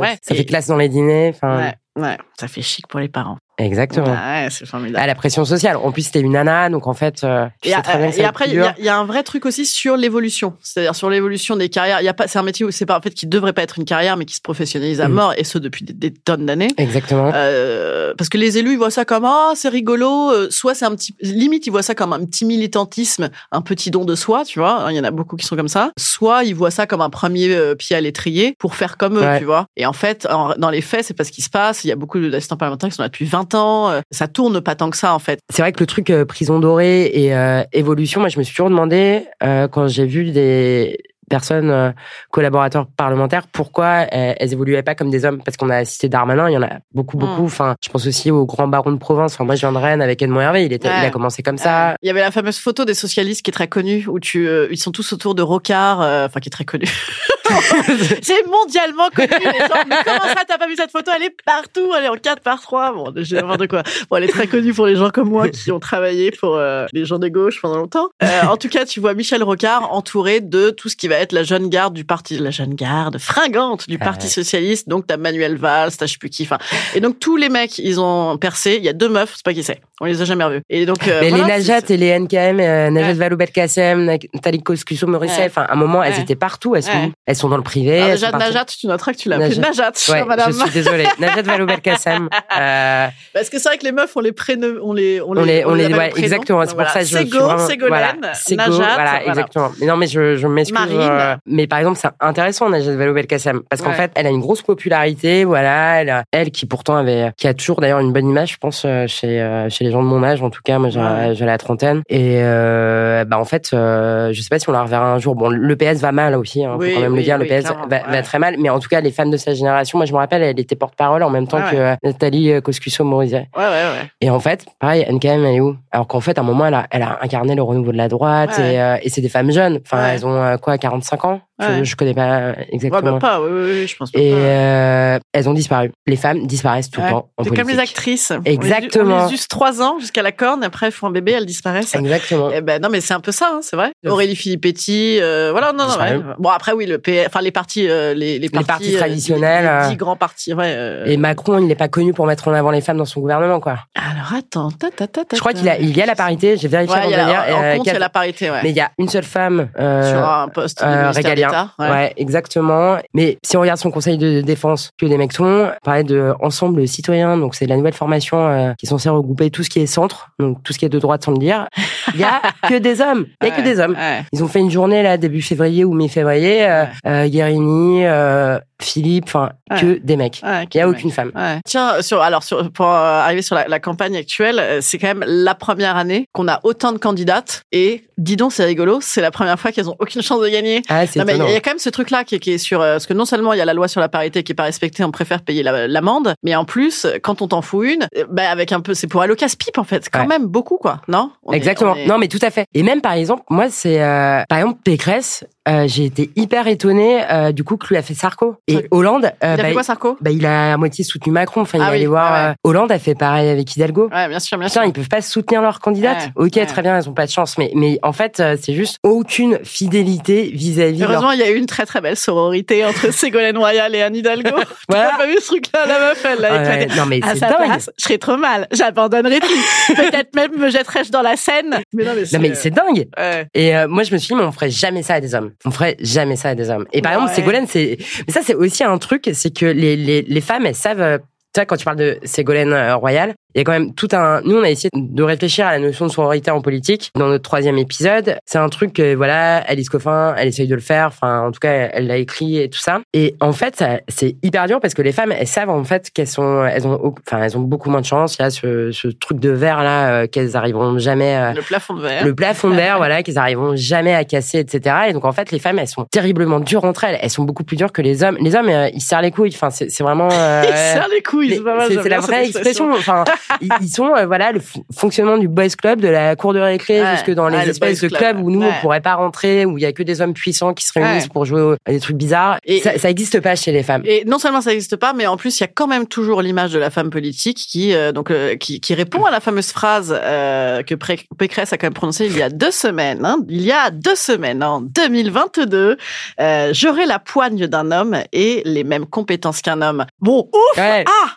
[0.00, 0.18] ouais.
[0.22, 1.32] ça Et- fait classe dans les dîners.
[1.34, 1.56] Enfin,
[1.96, 2.18] Ouais, ouais.
[2.38, 3.38] Ça fait chic pour les parents.
[3.58, 4.06] Exactement.
[4.10, 5.02] Ouais, c'est formidable.
[5.02, 5.76] À la pression sociale.
[5.76, 8.14] En plus, t'es une nana, donc en fait, euh, tu Et, sais très bien que
[8.16, 10.54] ça et après, il y, a- il y a un vrai truc aussi sur l'évolution,
[10.62, 12.00] c'est-à-dire sur l'évolution des carrières.
[12.00, 13.62] Il y a pas, c'est un métier où c'est pas en fait qui devrait pas
[13.62, 15.14] être une carrière, mais qui se professionnalise à Mhm.
[15.14, 16.68] mort, et ce depuis des, des tonnes d'années.
[16.76, 17.30] Exactement.
[17.34, 20.84] Euh, parce que les élus ils voient ça comme ah c'est rigolo euh, soit c'est
[20.84, 24.44] un petit limite ils voient ça comme un petit militantisme un petit don de soi
[24.44, 26.86] tu vois il y en a beaucoup qui sont comme ça soit ils voient ça
[26.86, 29.38] comme un premier euh, pied à l'étrier pour faire comme eux Ouais.
[29.38, 31.84] tu vois et en fait en- dans les faits c'est pas ce qui se passe
[31.84, 34.60] il y a beaucoup d'assistants parlementaires qui sont là depuis 20 ans euh, ça tourne
[34.60, 35.38] pas tant que ça en fait.
[35.50, 38.54] C'est vrai que le truc euh, prison dorée et euh, évolution, moi, je me suis
[38.54, 41.92] toujours demandé euh, quand j'ai vu des personnes
[42.30, 45.42] collaborateurs parlementaires pourquoi elles évoluaient pas comme des hommes?
[45.44, 47.42] Parce qu'on a cité Darmanin il y en a beaucoup beaucoup.
[47.42, 47.44] Mm.
[47.44, 49.34] enfin je pense aussi au grand baron de Provence.
[49.34, 50.64] Enfin moi je viens de Rennes avec Edmond Hervé.
[50.64, 50.94] Il était Ouais.
[51.02, 51.96] il a commencé comme ça.
[52.02, 54.68] Il y avait la fameuse photo des socialistes qui est très connue où tu euh,
[54.70, 56.88] ils sont tous autour de Rocard euh, enfin qui est très connue
[58.22, 61.10] c'est mondialement connu les gens mais comment ça t'as pas vu cette photo?
[61.16, 63.82] Elle est partout elle est en 4 par 3 bon j'ai n'importe quoi.
[64.10, 66.86] Bon elle est très connue pour les gens comme moi qui ont travaillé pour euh,
[66.92, 68.08] les gens de gauche pendant longtemps.
[68.22, 71.32] Euh, en tout cas tu vois Michel Rocard entouré de tout ce qui va être
[71.32, 74.32] la jeune garde du parti la jeune garde fringante du Ah parti ouais.
[74.32, 74.88] socialiste.
[74.88, 76.58] Donc t'as Manuel Valls t'as je sais plus qui enfin.
[76.94, 78.76] Et donc tous les mecs ils ont percé.
[78.76, 79.80] Il y a deux meufs c'est pas qui c'est.
[80.00, 80.62] On les a jamais revus.
[80.70, 83.14] Et donc euh, mais voilà, les Najat et les NKM Najat Ouais.
[83.14, 85.46] Vallaud-Belkacem Nathalie Kosciusko Morisset Ouais.
[85.46, 88.38] enfin à un moment elles étaient partout elles sont dans le privé sont partout.
[88.38, 89.62] Najat, tu noteras que tu l'as appelée Najat.
[89.90, 90.52] Najat, Ouais, madame.
[90.52, 91.06] je suis désolée.
[91.18, 92.28] Najat Vallaud-Belkacem.
[92.58, 95.64] Euh, Parce que c'est vrai que les meufs, on les prénomme, on les, on les,
[95.64, 96.62] on les, ouais, exactement.
[96.66, 97.88] C'est pour ça que je Ségo, suis vraiment- Ségolène,
[98.20, 99.26] voilà, Ségo, Najat, voilà, voilà.
[99.28, 99.70] exactement.
[99.80, 100.78] Mais non, mais je, je m'excuse.
[100.78, 100.98] Marine.
[101.00, 103.94] euh, mais par exemple, c'est intéressant, Najat Vallaud-Belkacem, parce qu'en Ouais.
[103.94, 106.00] fait, elle a une grosse popularité, voilà.
[106.00, 109.06] Elle, elle qui pourtant avait, qui a toujours d'ailleurs une bonne image, je pense, euh,
[109.06, 110.78] chez, euh, chez les gens de mon âge, en tout cas.
[110.78, 112.02] Moi, j'ai la trentaine.
[112.08, 115.34] Et euh, bah en fait, je sais pas si on la reverra un jour.
[115.34, 117.38] Bon, le PS va mal aussi, hein, Oui, faut quand même oui, le dire.
[117.40, 118.02] oui, clairement, va, ouais.
[118.12, 118.56] va très mal.
[118.58, 120.76] Mais en tout cas, les fans de sa génération, moi, je me rappelle, elle était
[120.76, 123.48] porte-parole en même temps Ouais, que euh, Nathalie euh, Kosciusko-Morizet.
[123.56, 124.10] Ouais, ouais, ouais.
[124.20, 125.76] Et en fait, pareil, NKM, elle est où?
[125.92, 128.08] Alors qu'en fait, à un moment, elle a, elle a incarné le renouveau de la
[128.08, 128.74] droite Ouais.
[128.74, 129.80] et, euh, et c'est des femmes jeunes.
[129.84, 131.40] Enfin, elles ont euh, quoi, 45 ans?
[131.60, 131.78] Ouais.
[131.80, 133.12] Je, je connais pas Ouais, exactement.
[133.14, 134.18] bah pas, oui, oui, je pense pas.
[134.18, 135.90] Et euh, elles ont disparu.
[136.06, 137.12] Les femmes disparaissent tout le Ouais.
[137.12, 138.30] temps C'est comme les actrices.
[138.32, 139.24] On les- Exactement.
[139.24, 141.94] On les use trois ans jusqu'à la corne, après elles font un bébé, elles disparaissent.
[141.94, 142.50] Exactement.
[142.54, 143.90] Eh ben non, mais c'est un peu ça, hein, c'est vrai.
[144.06, 146.20] Aurélie Filippetti, euh, voilà, non, non, ouais.
[146.38, 147.24] Bon après oui, le P...
[147.26, 150.54] enfin les partis, euh, les, les partis, partis euh, traditionnels, les, euh, dix grands partis,
[150.54, 150.72] ouais.
[150.76, 151.04] euh.
[151.06, 153.60] Et Macron, il n'est pas connu pour mettre en avant les femmes dans son gouvernement,
[153.60, 153.78] quoi.
[153.96, 156.56] Alors attends, ta, ta, ta, ta, Je crois qu'il a, il y a la parité.
[156.56, 157.56] J'ai vérifié Ouais, avant de venir.
[157.58, 158.60] en compte, il y a la parité, ouais.
[158.62, 161.47] Mais il y a une seule femme euh, Sur un poste régalien.
[161.78, 161.90] Ouais.
[161.90, 162.12] ouais.
[162.16, 162.98] exactement.
[163.14, 166.86] Mais si on regarde son conseil de défense, que des mecs sont, parlait de ensemble
[166.86, 169.86] citoyen, donc c'est la nouvelle formation euh, qui est censée regrouper tout ce qui est
[169.86, 171.66] centre, donc tout ce qui est de droite sans le dire.
[172.14, 173.26] Il y a que des hommes.
[173.42, 173.92] Il y a que des hommes.
[173.94, 174.24] ouais.
[174.32, 176.68] Ils ont fait une journée là début février ou mi-février.
[176.68, 180.40] Euh, euh, Guérini, euh, Philippe, enfin que des mecs.
[180.44, 181.32] Ouais, Il y a aucune femme.
[181.34, 181.58] Ouais.
[181.66, 185.08] Tiens, sur, alors sur, pour euh, arriver sur la, la campagne actuelle, euh, c'est quand
[185.08, 187.62] même la première année qu'on a autant de candidates.
[187.72, 190.82] Et dis donc, c'est rigolo, c'est la première fois qu'elles ont aucune chance de gagner.
[190.88, 191.46] Ah, c'est Non, mais il y, étonnant.
[191.48, 193.06] a- il y a quand même ce truc-là qui, est- qui est sur euh, parce
[193.06, 195.02] que non seulement il y a la loi sur la parité qui est pas respectée,
[195.04, 198.72] on préfère payer la- l'amende, mais en plus quand on t'en fout une, bah avec
[198.72, 200.26] un peu, c'est pour aller au casse-pipe en fait, quand Ouais.
[200.26, 201.30] même beaucoup quoi, non?
[201.44, 201.94] On Exactement.
[201.96, 202.64] est- Non, mais tout à fait.
[202.74, 205.44] Et même par exemple, moi, c'est euh, par exemple Pécresse.
[205.68, 208.86] euh, j'ai été hyper étonnée euh, du coup que lui a fait Sarko et.
[208.90, 209.24] Hollande.
[209.26, 210.16] euh, Il a bah, fait quoi Sarko?
[210.20, 211.62] bah, il a à moitié soutenu Macron.
[211.62, 212.50] Enfin, il Ah est oui, allé voir ouais.
[212.50, 214.08] euh, Hollande a fait pareil avec Hidalgo.
[214.12, 214.80] Ouais, bien sûr, bien sûr.
[214.82, 216.30] Putain, ils peuvent pas soutenir leur candidate.
[216.36, 216.66] Ouais, ok, ouais.
[216.66, 219.58] très bien, elles ont pas de chance, mais mais en fait, euh, c'est juste aucune
[219.64, 221.02] fidélité vis-à-vis.
[221.02, 224.16] Heureusement, il y a eu une très très belle sororité entre Ségolène Royal et Anne
[224.16, 224.56] Hidalgo.
[224.88, 225.12] Voilà.
[225.18, 226.96] Pas vu ce truc-là, la meuf, elle l'a Ouais, éclaté.
[226.98, 227.56] non mais À c'est dingue.
[227.66, 228.66] place, je serais trop mal.
[228.72, 229.46] J'abandonnerais tout.
[229.94, 231.76] Peut-être même me jetterais-je dans la Seine.
[231.92, 233.06] Mais non, mais Non mais c'est dingue.
[233.18, 233.46] Ouais.
[233.54, 235.50] Et euh, moi, je me suis dit, mais on ferait jamais ça à des hommes.
[235.66, 236.86] On ferait jamais ça à des hommes.
[236.92, 237.18] Et par Ouais.
[237.18, 240.66] exemple, Ségolène, c'est, mais ça, c'est aussi un truc, c'est que les, les, les femmes,
[240.66, 241.18] elles savent, euh,
[241.54, 244.08] tu vois, quand tu parles de Ségolène euh, Royal, il y a quand même tout
[244.12, 247.28] un, nous, on a essayé de réfléchir à la notion de sororité en politique dans
[247.28, 248.36] notre troisième épisode.
[248.44, 251.06] C'est un truc que, voilà, Alice Coffin, elle essaye de le faire.
[251.06, 253.00] Enfin, en tout cas, elle l'a écrit et tout ça.
[253.14, 256.26] Et en fait, c'est hyper dur parce que les femmes, elles savent, en fait, qu'elles
[256.28, 258.36] sont, elles ont, enfin, elles ont beaucoup moins de chance.
[258.38, 261.62] Il y a ce, ce truc de verre, là, euh, qu'elles arriveront jamais, euh, Le
[261.62, 262.24] plafond de verre.
[262.24, 264.94] le plafond de verre, voilà, qu'ils arriveront jamais à casser, etc.
[265.08, 267.18] Et donc en fait, les femmes, elles sont terriblement dures entre elles.
[267.22, 268.36] Elles sont beaucoup plus dures que les hommes.
[268.40, 269.52] Les hommes, euh, ils se serrent les couilles.
[269.54, 270.28] Enfin, c'est vraiment.
[270.30, 271.62] euh, Il serre les couilles,
[272.02, 272.90] c'est la vraie expression.
[272.92, 273.24] Enfin,
[273.60, 274.60] ils, ils sont euh, voilà le
[274.94, 277.70] fonctionnement du boys club, de la cour de récré Ouais, jusque dans ouais, les le
[277.70, 280.02] espèces de club, clubs où nous on pourrait pas rentrer, où il y a que
[280.02, 282.58] des hommes puissants qui se réunissent pour jouer à des trucs bizarres.
[282.64, 284.02] Et- ça, ça existe pas chez les femmes.
[284.04, 286.42] Et non seulement ça n'existe pas, mais en plus il y a quand même toujours
[286.42, 289.72] l'image de la femme politique qui euh, donc euh, qui, qui répond à la fameuse
[289.72, 290.94] phrase euh, que
[291.38, 293.24] Pécresse a quand même prononcée il y a deux semaines.
[293.24, 293.38] hein.
[293.48, 295.96] il y a deux semaines, en 2022,
[296.40, 300.06] euh, j'aurai la poigne d'un homme et les mêmes compétences qu'un homme.
[300.20, 301.04] Bon, ouf, Ouais.
[301.06, 301.28] ah,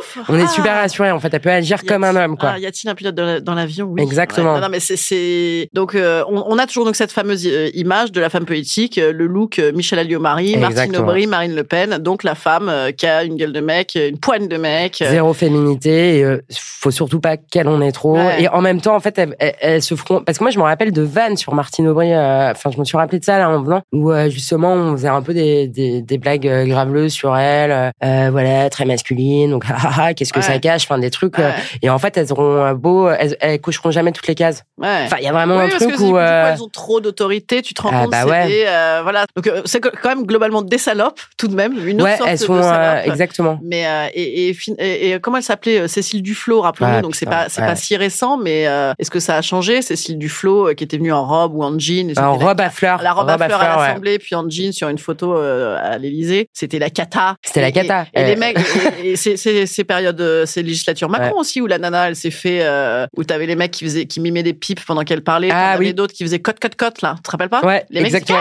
[0.00, 0.18] ouf.
[0.28, 0.48] On est ah.
[0.48, 1.32] super rassurés en fait.
[1.32, 2.52] Elle peut agir comme un homme quoi.
[2.54, 3.86] Ah, y a-t-il un pilote dans la- dans l'avion?
[3.90, 4.02] Oui.
[4.02, 4.54] Exactement.
[4.54, 7.70] Ouais, non, non, mais c'est donc euh, on, on a toujours donc cette fameuse euh,
[7.74, 10.96] image de la femme politique, euh, le look euh, Michel Alliot-Marie, Martine.
[10.96, 14.18] Aubry, Marine Le Pen, donc la femme euh, qui a une gueule de mec, une
[14.18, 15.02] poigne de mec.
[15.08, 18.16] Zéro féminité, euh, faut surtout pas qu'elle en ait trop.
[18.16, 18.42] Ouais.
[18.42, 20.22] Et en même temps, en fait, elles- elles se feront.
[20.24, 22.12] Parce que moi, je me rappelle de Van sur Martine Aubry.
[22.12, 24.92] euh, Enfin, je me suis rappelé de ça là en venant, où euh, justement, on
[24.96, 27.92] faisait un peu des, des, des blagues graveleuses sur elle.
[28.02, 29.50] voilà, très masculine.
[29.50, 30.44] Donc, ah, ah, ah, qu'est-ce que Ouais.
[30.44, 31.35] ça cache Enfin, des trucs.
[31.38, 34.34] Euh, ouais, et en fait, elles auront euh, beau, elles, elles cocheront jamais toutes les
[34.34, 34.62] cases.
[34.78, 35.02] ouais.
[35.04, 36.16] Enfin, il y a vraiment Oui, un parce truc que où.
[36.18, 39.24] euh, elles ont trop d'autorité, tu te rends Ah, compte, bah c'est des, euh, voilà.
[39.36, 42.30] Donc euh, c'est quand même globalement des salopes tout de même, une autre ouais, sorte
[42.30, 43.06] elles de sont euh, salope.
[43.06, 43.58] exactement.
[43.62, 46.94] Mais euh, et, et, et, et comment elle s'appelait euh, Cécile Duflo, rappelons-nous.
[46.98, 49.82] Ah, donc c'est pas c'est pas si récent, mais euh, est-ce que ça a changé
[49.82, 53.02] Cécile Duflo euh, qui était venue en robe ou en jean En robe à fleurs.
[53.02, 56.48] la robe, à fleurs à l'Assemblée, puis en jean sur une photo euh, à l'Élysée.
[56.52, 57.36] C'était la cata.
[57.42, 58.06] C'était la cata.
[58.14, 58.26] Et, Euh.
[58.26, 58.58] les mecs,
[59.02, 63.06] et, ces, périodes, euh, ces législatures Macron aussi, où la nana, elle s'est fait, euh,
[63.16, 65.92] où t'avais les mecs qui faisaient, qui mimaient des pipes pendant qu'elle parlait, Ah, oui.
[65.94, 67.14] d'autres qui faisaient cote, cote, cote, là.
[67.16, 67.60] Tu te rappelles pas?
[67.64, 68.38] Ouais, Les mecs, exactement.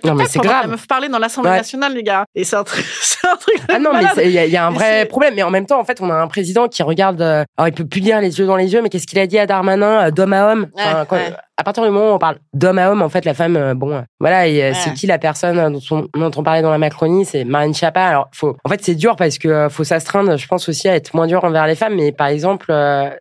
[0.00, 0.62] qui Non, mais c'est grave.
[0.62, 1.56] La meuf parlait dans l'Assemblée Ouais.
[1.58, 2.24] nationale, les gars.
[2.34, 3.56] Et c'est un truc, c'est un truc.
[3.68, 4.20] Ah non, mais malade.
[4.24, 5.34] il y, y a un vrai problème.
[5.34, 7.20] Mais en même temps, en fait, on a un président qui regarde.
[7.22, 9.26] euh, alors, il peut plus dire les yeux dans les yeux, mais qu'est-ce qu'il a
[9.26, 10.68] dit à Darmanin, euh, d'homme à homme?
[10.74, 11.32] Enfin, Ouais, quand- ouais.
[11.60, 13.74] À partir du moment où on parle d'homme à homme, en fait, la femme, euh,
[13.74, 14.74] bon, euh, voilà, et, euh, Ouais.
[14.74, 17.26] c'est qui la personne dont on, dont on parlait dans la Macronie?
[17.26, 18.00] C'est Marine Chapa.
[18.02, 18.56] Alors, faut.
[18.64, 21.44] En fait, c'est dur parce que faut s'astreindre, je pense aussi à être moins dur
[21.44, 21.96] envers les femmes.
[21.96, 22.66] Mais par exemple,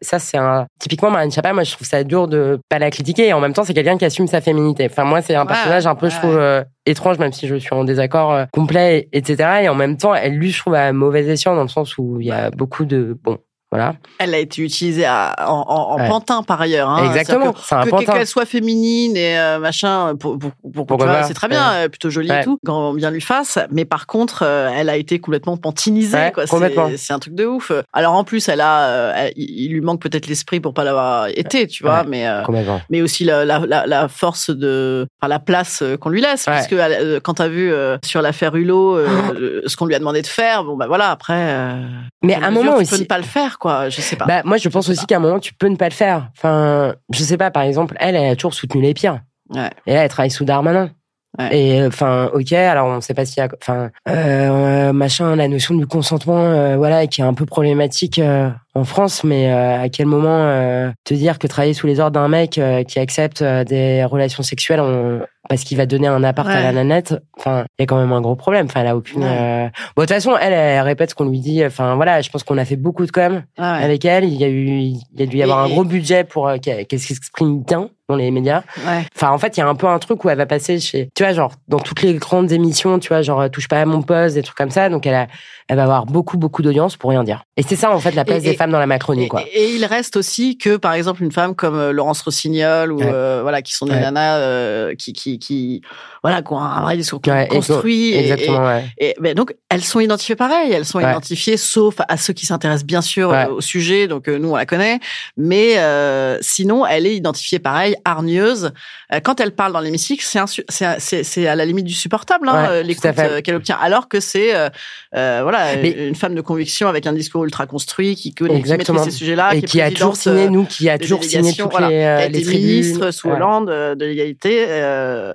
[0.01, 1.51] ça, c'est un typiquement Marine Chapa.
[1.51, 3.27] Moi, je trouve ça dur de pas la critiquer.
[3.27, 4.87] Et en même temps, c'est quelqu'un qui assume sa féminité.
[4.89, 6.37] Enfin, moi, c'est un Ouais, personnage un peu, je trouve.
[6.37, 10.33] euh, étrange même si je suis en désaccord complet etc et en même temps elle
[10.33, 13.15] lui je trouve à mauvais escient dans le sens où il y a beaucoup de
[13.21, 13.37] bon
[13.71, 13.93] Voilà.
[14.17, 16.07] Elle a été utilisée à, en, en, en Ouais.
[16.07, 16.89] pantin par ailleurs.
[16.89, 17.05] Hein.
[17.05, 17.53] Exactement.
[17.53, 17.59] Que,
[18.05, 20.51] que- qu'elle soit féminine et euh, machin, pour, pour,
[20.87, 22.43] pour- vois, pas, c'est très bien, euh, plutôt jolie et Ouais.
[22.43, 23.59] tout, grand bien lui fasse.
[23.71, 26.17] Mais par contre, euh, elle a été complètement pantinisée.
[26.17, 26.45] Ouais, quoi.
[26.47, 26.89] Complètement.
[26.97, 27.71] C'est un truc de ouf.
[27.93, 31.27] Alors en plus, elle a, euh, elle- il lui manque peut-être l'esprit pour pas l'avoir
[31.27, 32.07] été, tu vois, Ouais.
[32.07, 32.27] mais.
[32.27, 32.41] euh,
[32.89, 36.53] mais aussi la, la, la, la force de, enfin, la place qu'on lui laisse, Ouais.
[36.55, 38.97] puisque euh, quand t'as vu euh, sur l'affaire Hulot
[39.67, 41.33] ce qu'on lui a demandé de faire, bon bah voilà, après.
[41.37, 41.83] euh,
[42.23, 42.91] Mais à un moment tu aussi.
[42.95, 43.89] peux ne pas le faire, quoi.
[43.89, 44.25] Je sais pas.
[44.25, 46.29] Bah, moi, je pense aussi qu'à un moment, tu peux ne pas le faire.
[46.37, 49.19] Enfin, je sais pas, par exemple, elle, elle a toujours soutenu les pires.
[49.53, 49.69] Ouais.
[49.85, 50.89] Et là, elle travaille sous Darmanin.
[51.37, 51.55] Ouais.
[51.59, 55.75] Et enfin, ok, alors on sait pas s'il y a, enfin, euh, machin, la notion
[55.75, 59.89] du consentement, euh, voilà, qui est un peu problématique euh, en France, mais euh, à
[59.89, 63.43] quel moment euh, te dire que travailler sous les ordres d'un mec euh, qui accepte
[63.43, 67.65] euh, des relations sexuelles on- parce qu'il va donner un appart à la nanette, enfin,
[67.77, 68.67] il y a quand même un gros problème.
[68.67, 69.23] Enfin, elle a aucune.
[69.23, 69.29] Ouais.
[69.29, 71.65] euh, Bon, de toute façon, elle, elle répète ce qu'on lui dit.
[71.65, 73.65] Enfin, voilà, je pense qu'on a fait beaucoup de com Ouais.
[73.65, 74.23] avec elle.
[74.23, 76.47] Il y a eu, il y a dû y avoir Et- un gros budget pour
[76.47, 78.63] euh, qu'elle qu'elle s'exprime bien dans les médias.
[78.87, 79.03] Ouais.
[79.15, 81.09] Enfin, en fait, il y a un peu un truc où elle va passer chez,
[81.13, 83.85] tu vois, genre, dans toutes les grandes émissions, tu vois, genre, euh, touche pas à
[83.85, 84.89] mon poste, des trucs comme ça.
[84.89, 85.27] Donc, elle a,
[85.67, 87.43] elle va avoir beaucoup, beaucoup d'audience pour rien dire.
[87.55, 89.27] Et c'est ça, en fait, la place Et- des et- femmes dans la Macronie, Et,
[89.27, 89.43] quoi.
[89.53, 93.05] et il reste aussi que, par exemple, une femme comme euh, Laurence Rossignol ou Ouais.
[93.13, 93.99] euh, voilà, qui sont des Ouais.
[94.01, 95.81] nanas euh, qui, qui, qui,
[96.21, 98.09] voilà, qui ont un vrai discours Ouais, construit.
[98.13, 98.85] et- Exactement, ouais.
[98.97, 100.71] Et, ben donc, elles sont identifiées pareil.
[100.71, 101.09] Elles sont Ouais.
[101.09, 104.07] identifiées, sauf à ceux qui s'intéressent bien sûr au sujet.
[104.07, 104.99] Donc, euh, nous, on la connaît.
[105.37, 108.71] Mais euh, sinon, elle est identifiée pareil, hargneuse.
[109.13, 112.47] Euh, quand elle parle dans l'hémicycle, c'est c'est à- c'est à la limite du supportable,
[112.49, 113.09] hein, euh, l'écoute
[113.43, 113.77] qu'elle obtient.
[113.81, 114.69] Alors que c'est euh,
[115.13, 118.99] voilà Mais- une femme de conviction avec un discours ultra construit qui connaît, qui Exactement.
[118.99, 121.89] maîtrise ces sujets-là, Et qui a toujours signé, nous, qui a toujours signé toutes voilà,
[121.89, 123.29] les, qui a été ministre sous.
[123.29, 125.28] Hollande de l'égalité euh,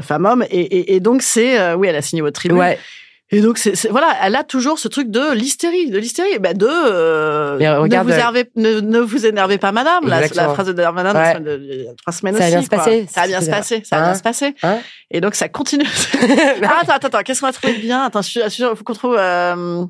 [0.00, 0.44] femmes-hommes.
[0.50, 2.58] Et, et, et donc, c'est, euh, oui, elle a signé votre tribune.
[2.58, 2.78] Ouais.
[3.32, 6.64] Et donc, c'est, voilà, elle a toujours ce truc de l'hystérie, de l'hystérie, bah, de
[6.68, 10.06] euh, regarde, ne, vous euh, énervez, ne, ne vous énervez pas, madame.
[10.06, 11.40] La, la phrase de de Ouais.
[11.40, 12.52] de- a trois semaines Ça va aussi.
[12.54, 13.82] bien se passer, Ça va bien c'est se passer.
[13.84, 14.54] Ça va Hein bien se passer.
[14.62, 14.78] Hein
[15.10, 15.84] Et donc, ça continue.
[16.62, 17.22] ah, attends, attends, attends.
[17.24, 18.04] Qu'est-ce qu'on a trouvé de bien?
[18.04, 19.84] Attends, je suis, faut qu'on trouve euh,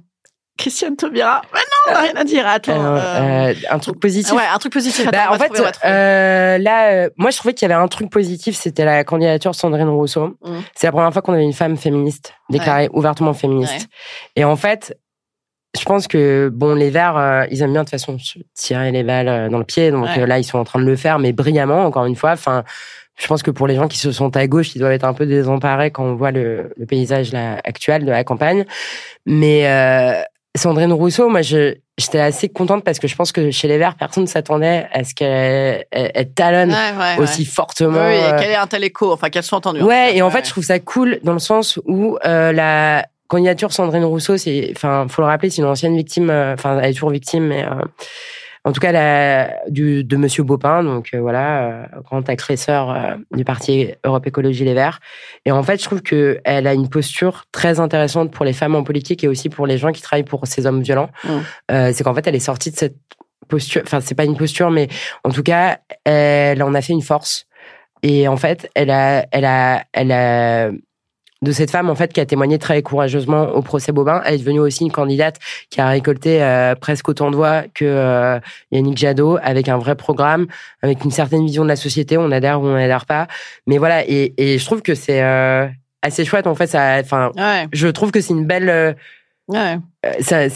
[0.57, 1.43] Christiane Taubira.
[1.53, 2.47] Mais non, on n'a rien à dire.
[2.47, 2.73] Attends.
[2.73, 4.33] Alors, euh, euh, un truc positif.
[4.33, 5.07] ouais, un truc positif.
[5.09, 7.81] Attends, Bah, on en fait, trouver, euh, là, euh, moi, je trouvais qu'il y avait
[7.81, 10.37] un truc positif, c'était la candidature de Sandrine Rousseau.
[10.45, 10.59] Mm.
[10.75, 13.83] C'est la première fois qu'on avait une femme féministe, déclarée ouvertement féministe.
[13.83, 14.33] Ouais.
[14.37, 14.97] Et en fait,
[15.79, 18.17] je pense que, bon, les Verts, euh, ils aiment bien de toute façon
[18.55, 19.91] tirer les balles euh, dans le pied.
[19.91, 20.21] Donc Ouais.
[20.23, 22.31] euh, là, ils sont en train de le faire, mais brillamment, encore une fois.
[22.33, 22.65] Enfin,
[23.19, 25.13] je pense que pour les gens qui se sont à gauche, ils doivent être un
[25.15, 28.65] peu désemparés quand on voit le, le paysage là, actuel de la campagne.
[29.27, 30.23] Mais euh,
[30.57, 33.95] Sandrine Rousseau, moi, je, j'étais assez contente parce que je pense que chez les Verts,
[33.95, 37.47] personne ne s'attendait à ce qu'elle elle, elle talonne Ouais, ouais, aussi ouais.
[37.49, 38.07] fortement.
[38.07, 39.81] Oui, et euh, qu'elle ait un tel écho, enfin qu'elle soit entendue.
[39.83, 40.17] en Ouais, fait.
[40.19, 44.05] et en fait, je trouve ça cool dans le sens où euh, la candidature Sandrine
[44.05, 47.11] Rousseau, c'est, enfin, faut le rappeler, c'est une ancienne victime, euh, enfin, elle est toujours
[47.11, 47.71] victime, mais euh,
[48.67, 53.15] en tout cas, la, du, de Monsieur Bopin, donc euh, voilà, euh, grand agresseur euh,
[53.31, 54.99] du parti Europe Écologie Les Verts.
[55.45, 58.75] Et en fait, je trouve que elle a une posture très intéressante pour les femmes
[58.75, 61.11] en politique et aussi pour les gens qui travaillent pour ces hommes violents.
[61.23, 61.31] Mm.
[61.71, 62.97] Euh, c'est qu'en fait, elle est sortie de cette
[63.47, 64.89] posture, enfin, c'est pas une posture, mais
[65.23, 67.47] en tout cas, elle en a fait une force.
[68.03, 70.71] Et en fait, elle a, elle a, elle a,
[71.43, 74.39] de cette femme en fait qui a témoigné très courageusement au procès Bobin, elle est
[74.39, 75.37] devenue aussi une candidate
[75.71, 78.41] qui a récolté euh, presque autant de voix que euh,
[78.73, 80.47] Yannick Jadot avec un vrai programme,
[80.83, 83.27] avec une certaine vision de la société, on adhère ou on adhère pas.
[83.67, 85.67] Mais voilà, et, et je trouve que c'est euh,
[86.03, 86.69] assez chouette en fait.
[86.69, 88.93] Ça, enfin, Ouais, je trouve que c'est une belle euh,
[89.49, 89.77] ouais.
[90.07, 90.49] euh, ça-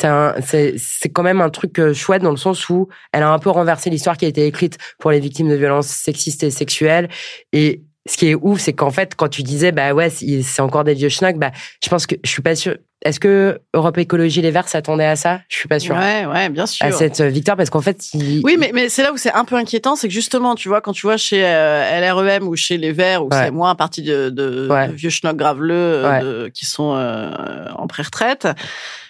[0.42, 3.50] c'est quand même un truc euh, chouette dans le sens où elle a un peu
[3.50, 7.08] renversé l'histoire qui a été écrite pour les victimes de violences sexistes et sexuelles.
[7.52, 10.84] Et ce qui est ouf, c'est qu'en fait, quand tu disais, bah ouais, c'est encore
[10.84, 11.50] des vieux schnocks, bah,
[11.84, 12.76] je pense que je suis pas sûre.
[13.02, 15.40] Est-ce que Europe Écologie Les Verts s'attendait à ça?
[15.48, 15.94] Je suis pas sûre.
[15.96, 16.84] Ouais, ouais, bien sûr.
[16.84, 19.46] À cette euh, victoire, parce qu'en fait, Oui, mais, mais c'est là où c'est un
[19.46, 22.76] peu inquiétant, c'est que justement, tu vois, quand tu vois chez euh, LREM ou chez
[22.76, 23.44] les Verts, où Ouais.
[23.44, 24.88] c'est moins un parti de, de, Ouais.
[24.88, 27.30] de vieux schnocks graveleux euh, qui sont euh,
[27.74, 28.46] en pré-retraite,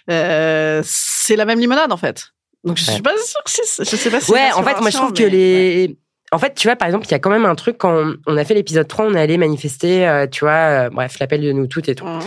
[0.08, 2.26] c'est la même limonade en fait.
[2.64, 4.90] Donc je suis pas sûre que c'est, je sais pas si Ouais, en fait, moi,
[4.90, 5.96] je trouve que les.
[6.32, 8.36] En fait, tu vois, par exemple, il y a quand même un truc quand on-
[8.36, 10.52] a fait l'épisode 3, on est allé manifester, euh, tu vois,
[10.86, 12.06] euh, bref, l'appel de nous toutes et tout.
[12.06, 12.20] Mhm.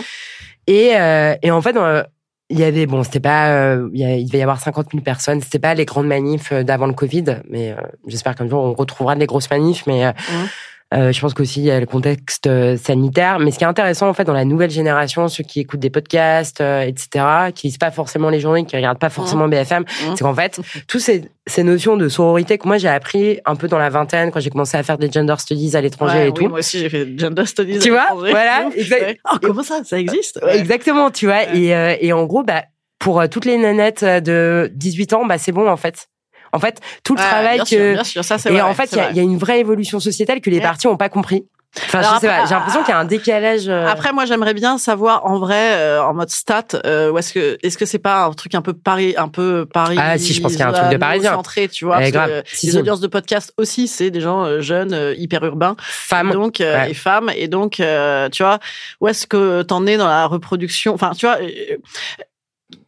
[0.66, 2.02] Et, euh, et en fait, euh,
[2.50, 5.58] il y avait, bon, c'était pas, euh, il, devait y avoir 50 000 personnes, c'était
[5.58, 9.14] pas les grandes manifs euh, d'avant le Covid, mais euh, j'espère qu'un jour on retrouvera
[9.16, 10.48] des grosses manifs, mais euh, Mhm.
[10.94, 13.38] Euh, je pense qu'aussi il y a le contexte euh, sanitaire.
[13.40, 15.90] Mais ce qui est intéressant, en fait, dans la nouvelle génération, ceux qui écoutent des
[15.90, 20.16] podcasts, euh, etc., qui lisent pas forcément les journaux, qui regardent pas forcément BFM, Mhm.
[20.16, 23.66] c'est qu'en fait, toutes ces, ces notions de sororité que moi j'ai appris un peu
[23.68, 26.28] dans la vingtaine, quand j'ai commencé à faire des gender studies à l'étranger Ouais, et
[26.28, 26.48] oui, tout.
[26.48, 27.78] moi aussi j'ai fait gender studies.
[27.80, 29.20] Tu à vois, voilà, exact-.
[29.32, 29.80] Oh, comment ça?
[29.84, 30.38] Ça existe?
[30.42, 30.58] Ouais.
[30.58, 31.34] Exactement, tu vois.
[31.52, 31.58] Ouais.
[31.58, 32.62] Et, euh, et en gros, bah,
[33.00, 36.06] pour euh, toutes les nanettes euh, de 18 ans, bah c'est bon en fait.
[36.54, 38.60] En fait, tout le Ouais, travail bien que sûr, bien sûr, ça, c'est et vrai,
[38.62, 41.08] en fait, il y a- y, une vraie évolution sociétale que les partis ont pas
[41.08, 41.44] compris.
[41.76, 43.68] Enfin, Alors je sais après- pas, j'ai l'impression qu'il y a un décalage.
[43.68, 47.32] euh, Après, moi, j'aimerais bien savoir en vrai, euh, en mode stat, euh, où est-ce
[47.32, 50.32] que est-ce que c'est pas un truc un peu Paris, un peu Paris Ah, si,
[50.34, 51.32] je pense qu'il y a un truc de Parisien.
[51.34, 51.96] centré, tu vois.
[51.96, 52.42] Eh, parce grave.
[52.44, 52.78] que Si, les si.
[52.78, 56.30] audiences de podcast aussi, c'est des gens euh, jeunes, hyper urbains, femme.
[56.30, 56.92] donc Ouais.
[56.92, 57.82] et femmes, et donc
[58.30, 58.60] tu vois,
[59.00, 61.38] où est-ce que t'en es dans la reproduction Enfin, tu vois.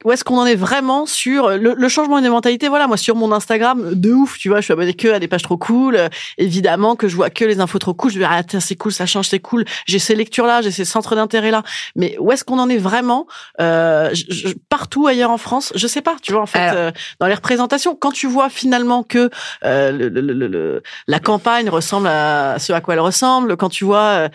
[0.06, 3.16] Où est-ce qu'on en est vraiment sur le, le changement des mentalités Voilà, moi sur
[3.16, 5.96] mon Instagram, de ouf, tu vois, je suis abonné que à des pages trop cool.
[5.96, 8.12] Euh, évidemment que je vois que les infos trop cool.
[8.12, 9.64] Je me dis, ah, tiens, c'est cool, ça change, c'est cool.
[9.86, 11.64] J'ai ces lectures-là, j'ai ces centres d'intérêt-là.
[11.96, 13.26] Mais où est-ce qu'on en est vraiment
[13.60, 16.14] euh, je- je- Partout ailleurs en France, je sais pas.
[16.22, 19.28] Tu vois, en fait, Alors- euh, dans les représentations, quand tu vois finalement que
[19.64, 23.70] euh, le, le- le- le- la campagne ressemble à ce à quoi elle ressemble, quand
[23.70, 24.28] tu vois euh,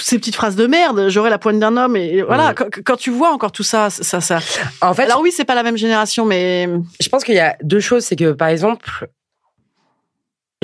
[0.00, 2.54] toutes ces petites phrases de merde, j'aurais la poigne d'un homme et, voilà.
[2.58, 2.70] Ouais.
[2.84, 4.38] Quand, tu vois encore tout ça, ça, ça.
[4.80, 6.66] En fait, Alors oui, c'est pas la même génération, mais
[7.00, 8.04] je pense qu'il y a deux choses.
[8.04, 9.08] C'est que, par exemple,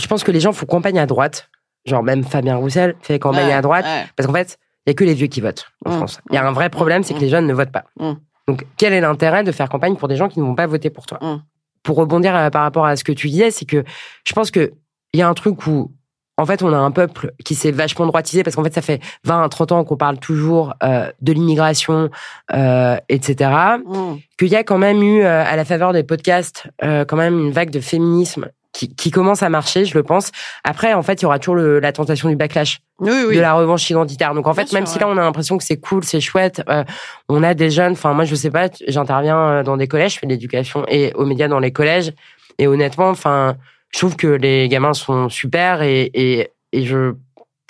[0.00, 1.50] je pense que les gens font campagne à droite.
[1.84, 3.84] Genre, même Fabien Roussel fait campagne Ouais, à droite.
[3.84, 4.06] ouais.
[4.16, 6.20] Parce qu'en fait, il y a que les vieux qui votent en Mm, France.
[6.30, 7.22] Il y a mm, un vrai problème, c'est que mm.
[7.22, 7.84] les jeunes ne votent pas.
[8.00, 8.12] Mm.
[8.48, 10.88] Donc, quel est l'intérêt de faire campagne pour des gens qui ne vont pas voter
[10.88, 11.18] pour toi?
[11.20, 11.42] Mm.
[11.82, 13.84] Pour rebondir euh, par rapport à ce que tu disais, c'est que
[14.24, 14.72] je pense que
[15.12, 15.92] il y a un truc où,
[16.38, 19.00] en fait, on a un peuple qui s'est vachement droitisé parce qu'en fait, ça fait
[19.24, 22.10] 20, 30 ans qu'on parle toujours euh, de l'immigration,
[22.52, 23.50] euh, etc
[23.84, 24.16] Mm.
[24.38, 27.38] qu'il y a quand même eu, euh, à la faveur des podcasts, euh, quand même
[27.38, 30.30] une vague de féminisme qui, qui commence à marcher, je le pense.
[30.64, 33.36] Après, en fait, il y aura toujours le, la tentation du backlash, oui, oui.
[33.36, 34.34] de la revanche identitaire.
[34.34, 36.62] Donc, en Bien fait, même si là, on a l'impression que c'est cool, c'est chouette,
[36.68, 36.84] euh,
[37.28, 40.18] on a des jeunes, enfin, moi, je sais pas, j'interviens euh, dans des collèges, je
[40.18, 42.12] fais de l'éducation et aux médias dans les collèges.
[42.58, 43.56] Et honnêtement, enfin,
[43.92, 47.14] je trouve que les gamins sont super et, et, et je,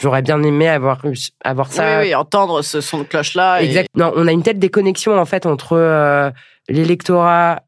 [0.01, 1.03] j'aurais bien aimé avoir,
[1.45, 3.63] avoir ça oui, oui, entendre ce son de cloche là.
[3.63, 3.89] Exact.
[3.95, 6.31] Non, on a une telle déconnexion en fait entre euh,
[6.69, 7.63] l'électorat,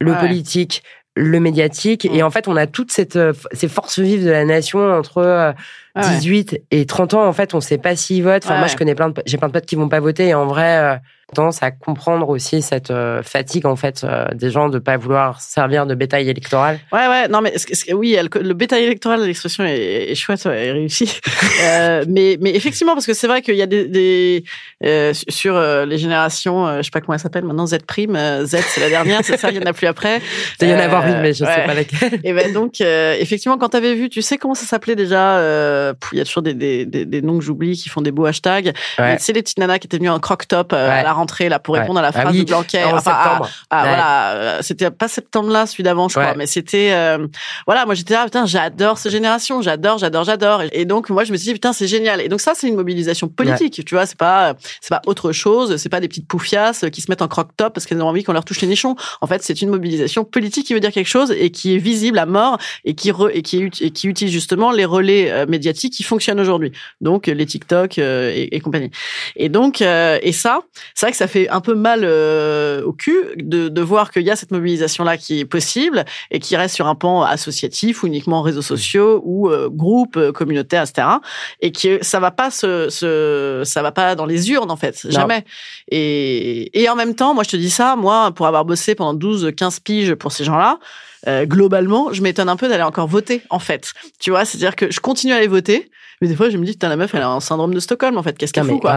[0.00, 0.18] le Ouais.
[0.20, 0.82] politique,
[1.16, 2.14] le médiatique, Mm.
[2.14, 5.18] et en fait on a toutes cette, euh, ces forces vives de la nation entre
[5.18, 5.52] euh,
[5.96, 6.02] Ouais.
[6.02, 7.24] 18 et 30 ans.
[7.24, 8.44] En fait, on sait pas s'ils votent.
[8.44, 8.58] Enfin, Ouais.
[8.58, 10.44] moi, je connais plein de, j'ai plein de potes qui vont pas voter, et en
[10.46, 10.96] vrai, euh,
[11.34, 15.40] tendance à comprendre aussi cette euh, fatigue en fait euh, des gens de pas vouloir
[15.40, 16.78] servir de bétail électoral.
[16.92, 17.54] Ouais, ouais, non, mais
[17.92, 21.20] oui, elle- le bétail électoral, l'expression est, est chouette, ouais, est réussie.
[21.64, 24.44] euh, mais, mais effectivement, parce que c'est vrai qu'il y a des, des
[24.84, 28.16] euh, sur euh, les générations, euh, je sais pas comment elle s'appelle maintenant, Z prime,
[28.16, 30.20] euh, Z c'est la dernière, c'est ça, il y en a plus après.
[30.60, 31.66] Il y en a avoir une, mais je sais ouais.
[31.66, 32.20] pas laquelle.
[32.24, 35.92] Et ben donc, euh, effectivement, quand t'avais vu, tu sais comment ça s'appelait déjà euh,
[36.12, 38.72] Il y a toujours des, des, des, noms que j'oublie qui font des beaux hashtags.
[38.98, 39.16] Ouais.
[39.18, 41.74] C'est les petites nanas qui étaient venues en croc top à la rentrée là pour
[41.74, 41.80] Ouais.
[41.80, 42.84] répondre à la Ah phrase oui, de Blanquer.
[42.84, 43.50] En Enfin, à- septembre.
[43.70, 43.88] ah Ouais.
[43.88, 47.26] voilà, euh, c'était pas septembre là, celui d'avant, je crois, mais c'était euh,
[47.66, 51.32] voilà, moi j'étais là, putain, j'adore ces générations, j'adore, j'adore, j'adore, et, donc moi je
[51.32, 52.20] me suis dit putain c'est génial.
[52.20, 55.76] Et donc ça c'est une mobilisation politique, tu vois, c'est pas c'est pas autre chose,
[55.76, 58.24] c'est pas des petites poufiasses qui se mettent en croc top parce qu'elles ont envie
[58.24, 58.96] qu'on leur touche les nichons.
[59.20, 62.18] En fait, c'est une mobilisation politique qui veut dire quelque chose et qui est visible
[62.18, 65.92] à mort et qui re- et qui et qui utilise justement les relais euh, médiatiques
[65.94, 66.72] qui fonctionnent aujourd'hui.
[67.00, 68.90] Donc les TikTok euh, et, et compagnie.
[69.36, 70.60] Et donc euh, et ça,
[71.04, 74.22] c'est vrai que ça fait un peu mal euh, au cul de, de voir qu'il
[74.22, 78.02] y a cette mobilisation là qui est possible et qui reste sur un pan associatif
[78.02, 81.06] ou uniquement réseaux sociaux ou euh, groupes euh, communautaires, etc.
[81.60, 85.06] Et que ça va pas se, se ça va pas dans les urnes en fait,
[85.10, 85.44] jamais.
[85.90, 89.12] Et, et en même temps, moi je te dis ça, moi pour avoir bossé pendant
[89.14, 90.78] 12, 15 piges pour ces gens-là.
[91.28, 93.92] euh, globalement, je m'étonne un peu d'aller encore voter, en fait.
[94.20, 95.90] Tu vois, c'est-à-dire que je continue à aller voter,
[96.20, 98.16] mais des fois, je me dis, putain, la meuf, elle a un syndrome de Stockholm,
[98.18, 98.36] en fait.
[98.36, 98.92] Qu'est-ce qu'elle fout, quoi.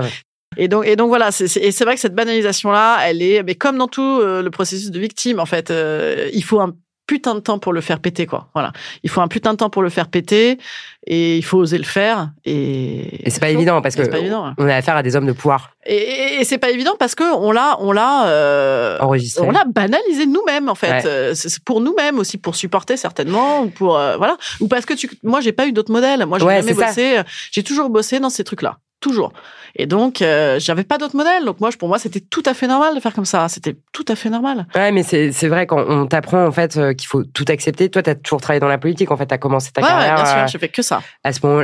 [0.55, 3.43] Et donc, et donc voilà, c'est, c'est- et c'est vrai que cette banalisation-là, elle est,
[3.43, 6.73] mais comme dans tout euh, le processus de victime, en fait, euh, il faut un
[7.05, 8.49] putain de temps pour le faire péter, quoi.
[8.53, 10.57] Voilà, il faut un putain de temps pour le faire péter,
[11.05, 12.31] et il faut oser le faire.
[12.43, 14.53] Et, Et c'est pas évident parce que c'est pas évident.
[14.57, 17.15] on a affaire à des hommes de pouvoir Et, et- et c'est pas évident parce
[17.15, 19.45] que on l'a, on l'a, euh, enregistrés.
[19.47, 20.89] on l'a banalisé nous-mêmes en fait.
[20.91, 21.05] Ouais.
[21.05, 24.93] Euh, C'est pour nous-mêmes aussi, pour supporter certainement, ou pour euh, voilà, ou parce que
[24.93, 26.25] tu, moi j'ai pas eu d'autres modèles.
[26.25, 27.21] Moi j'ai Ouais, jamais bossé.
[27.51, 29.31] J'ai toujours bossé dans ces trucs-là, toujours.
[29.75, 31.45] Et donc euh, j'avais pas d'autres modèles.
[31.45, 33.47] Donc moi, je- pour moi, c'était tout à fait normal de faire comme ça.
[33.49, 34.65] C'était tout à fait normal.
[34.75, 37.89] Ouais, mais c'est vrai quand on t'apprend en fait euh, qu'il faut tout accepter.
[37.89, 39.11] Toi, t'as toujours travaillé dans la politique.
[39.11, 41.01] En fait, t'as commencé ta Ouais, ouais, carrière bien sûr, euh, j'ai fait que ça.
[41.23, 41.63] à ce moment.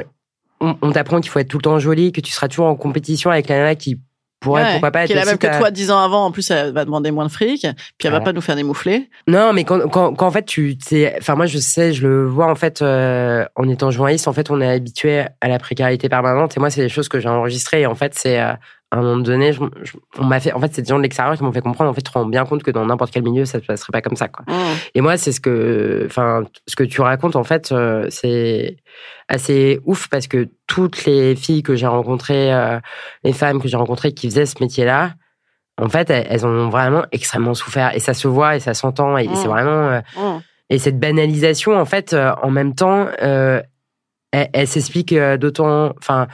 [0.62, 2.76] On, on t'apprend qu'il faut être tout le temps jolie, que tu seras toujours en
[2.76, 4.00] compétition avec la nana qui
[4.44, 6.26] pourrait Ouais, pourquoi pas être qui est la même que toi dix ans avant.
[6.26, 7.70] En plus, elle va demander moins de fric, puis
[8.04, 8.26] elle va Voilà.
[8.26, 9.10] pas nous faire des mouflés.
[9.28, 12.26] Non, mais quand, quand, quand en fait tu sais, enfin moi je sais, je le
[12.28, 16.10] vois en fait euh, en étant journaliste, en fait on est habitué à la précarité
[16.10, 18.54] permanente et moi c'est des choses que j'ai enregistrées et en fait c'est euh,
[18.94, 21.04] à un moment donné, je- je- on m'a fait, en fait c'est des gens de
[21.04, 23.12] l'extérieur qui m'ont fait comprendre, en fait tu te rends bien compte que dans n'importe
[23.12, 24.46] quel milieu ça se passerait pas comme ça quoi.
[24.48, 24.54] Mmh.
[24.96, 28.78] Et moi, c'est ce que, enfin, ce que tu racontes, en fait, euh, c'est
[29.30, 32.80] assez ouf parce que toutes les filles que j'ai rencontrées, euh,
[33.24, 35.14] les femmes que j'ai rencontrées qui faisaient ce métier-là,
[35.82, 39.18] en fait, elles, elles ont vraiment extrêmement souffert et ça se voit et ça s'entend
[39.18, 39.36] et Mm.
[39.36, 40.40] c'est vraiment euh, Mmh.
[40.70, 43.64] et cette banalisation en fait en même temps elle,
[44.54, 46.28] elle s'explique d'autant enfin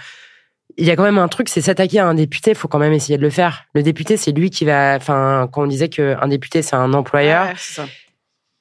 [0.79, 2.93] il y a quand même un truc c'est s'attaquer à un député faut quand même
[2.93, 6.27] essayer de le faire le député c'est lui qui va enfin quand on disait qu'un
[6.27, 7.85] député c'est un employeur Ouais, c'est ça.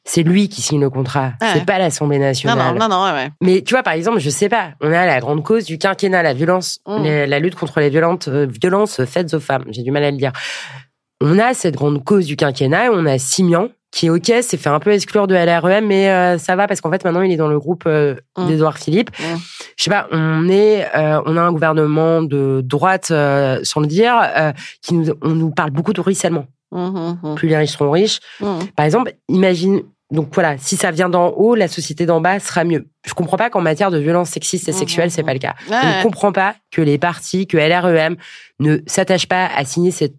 [0.04, 1.48] c'est lui qui signe le contrat Ouais.
[1.54, 3.30] c'est pas l'Assemblée nationale non, non, non, ouais, ouais.
[3.42, 6.22] mais tu vois, par exemple, je sais pas, on a la grande cause du quinquennat,
[6.22, 7.02] la violence, Mm.
[7.02, 9.64] les- la lutte contre les violentes, euh, violences faites aux femmes.
[9.70, 10.32] J'ai du mal à le dire.
[11.20, 14.68] On a cette grande cause du quinquennat, et on a Simian qui, ok, s'est fait
[14.68, 17.36] un peu exclure de LREM, mais euh, ça va parce qu'en fait maintenant il est
[17.36, 18.46] dans le groupe euh, Mm.
[18.48, 19.10] d'Edouard Philippe.
[19.18, 19.36] Mm.
[19.76, 23.86] Je sais pas, on est, euh, on a un gouvernement de droite, euh, sans le
[23.86, 26.46] dire, euh, qui nous, on nous parle beaucoup de ruissellement.
[26.70, 28.58] Mmh, mmh, Plus les riches seront riches, mmh.
[28.76, 29.80] par exemple, imagine,
[30.10, 32.86] donc voilà, si ça vient d'en haut, la société d'en bas sera mieux.
[33.06, 35.54] Je comprends pas qu'en matière de violence sexiste et sexuelle, c'est pas le cas.
[35.70, 36.02] Ouais, Je ne ouais.
[36.02, 38.16] comprends pas que les partis, que LREM
[38.60, 40.14] ne s'attachent pas à signer cette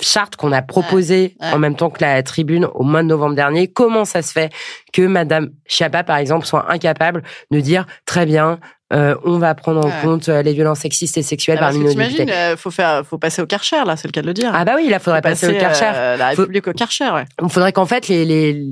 [0.00, 1.52] charte qu'on a proposée Ouais, ouais.
[1.54, 3.68] en même temps que la tribune au mois de novembre dernier.
[3.68, 4.50] Comment ça se fait
[4.92, 8.58] que Madame Chiappa, par exemple, soit incapable de dire très bien,
[8.92, 9.94] euh, on va prendre en Ouais.
[10.02, 12.32] compte euh, les violences sexistes et sexuelles Ah, parmi nos députés.
[12.32, 14.50] euh, faut faire, faut passer au Karcher, là, c'est le cas de le dire.
[14.54, 15.90] Ah bah oui, là, faudrait passer au Karcher.
[15.94, 17.24] euh, la Faut- République au Karcher, ouais.
[17.42, 18.66] Il faudrait qu'en fait les, les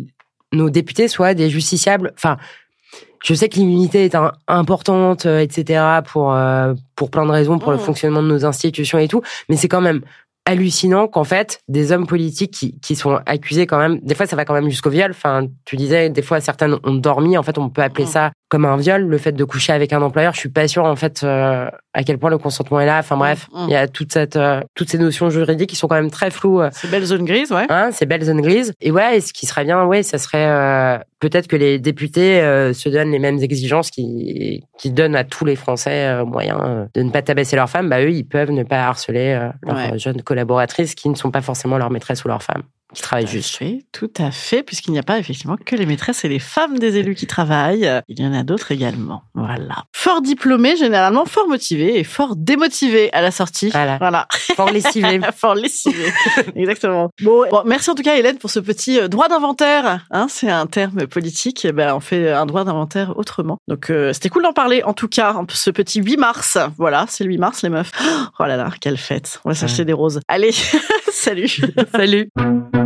[0.53, 2.13] nos députés soient des justiciables.
[2.17, 2.37] Enfin,
[3.23, 5.83] je sais que l'immunité est un- importante, euh, etc.
[6.07, 6.35] pour
[6.97, 7.85] pour plein de raisons, pour le Mhm.
[7.85, 9.23] fonctionnement de nos institutions et tout.
[9.49, 10.01] Mais c'est quand même
[10.49, 14.35] hallucinant qu'en fait des hommes politiques qui, qui sont accusés quand même des fois ça
[14.35, 17.59] va quand même jusqu'au viol enfin tu disais des fois certaines ont dormi en fait
[17.59, 18.11] on peut appeler Mhm.
[18.11, 20.85] ça comme un viol le fait de coucher avec un employeur je suis pas sûre
[20.85, 23.65] en fait euh, à quel point le consentement est là enfin bref Mhm.
[23.69, 26.31] il y a toute cette euh, toutes ces notions juridiques qui sont quand même très
[26.31, 27.67] floues euh, C'est belle zone grise, ouais.
[27.69, 28.73] Hein, ces belles zones grises.
[28.81, 32.41] Et ouais, et ce qui serait bien, ouais, ça serait euh, peut-être que les députés
[32.41, 36.89] euh, se donnent les mêmes exigences qui qui donnent à tous les Français euh, moyen
[36.95, 37.89] de ne pas tabasser leurs femmes.
[37.89, 39.99] Bah eux, ils peuvent ne pas harceler leurs Ouais.
[39.99, 42.63] jeunes collaboratrices qui ne sont pas forcément leurs maîtresses ou leurs femmes,
[42.95, 43.59] qui travaillent juste.
[43.61, 46.79] Oui, tout à fait, puisqu'il n'y a pas effectivement que les maîtresses et les femmes
[46.79, 47.87] des élus qui travaillent.
[47.87, 49.23] Euh, Il y en a d'autres également.
[49.35, 49.85] Voilà.
[49.93, 53.71] Fort diplômés, généralement fort motivés et fort démotivés à la sortie.
[53.71, 53.99] Voilà.
[53.99, 54.27] Voilà.
[54.57, 55.21] Fort lessivé.
[55.37, 56.13] fort lessivés.
[56.57, 57.11] Exactement.
[57.23, 60.07] Bon, bon, merci en tout cas Hélène pour ce petit euh, droit d'inventaire.
[60.11, 61.65] Hein, c'est un terme politique.
[61.65, 63.59] Eh Ben, on fait un droit d'inventaire autrement.
[63.69, 64.83] Donc euh, c'était cool d'en parler.
[64.83, 66.59] En tout cas, ce petit 8 mars.
[66.79, 67.91] Voilà, c'est le 8 mars les meufs.
[68.41, 69.41] Oh là là, quelle fête.
[69.45, 70.21] On va s'acheter des roses.
[70.29, 70.53] Allez,
[71.11, 71.51] salut.
[71.93, 72.31] Salut.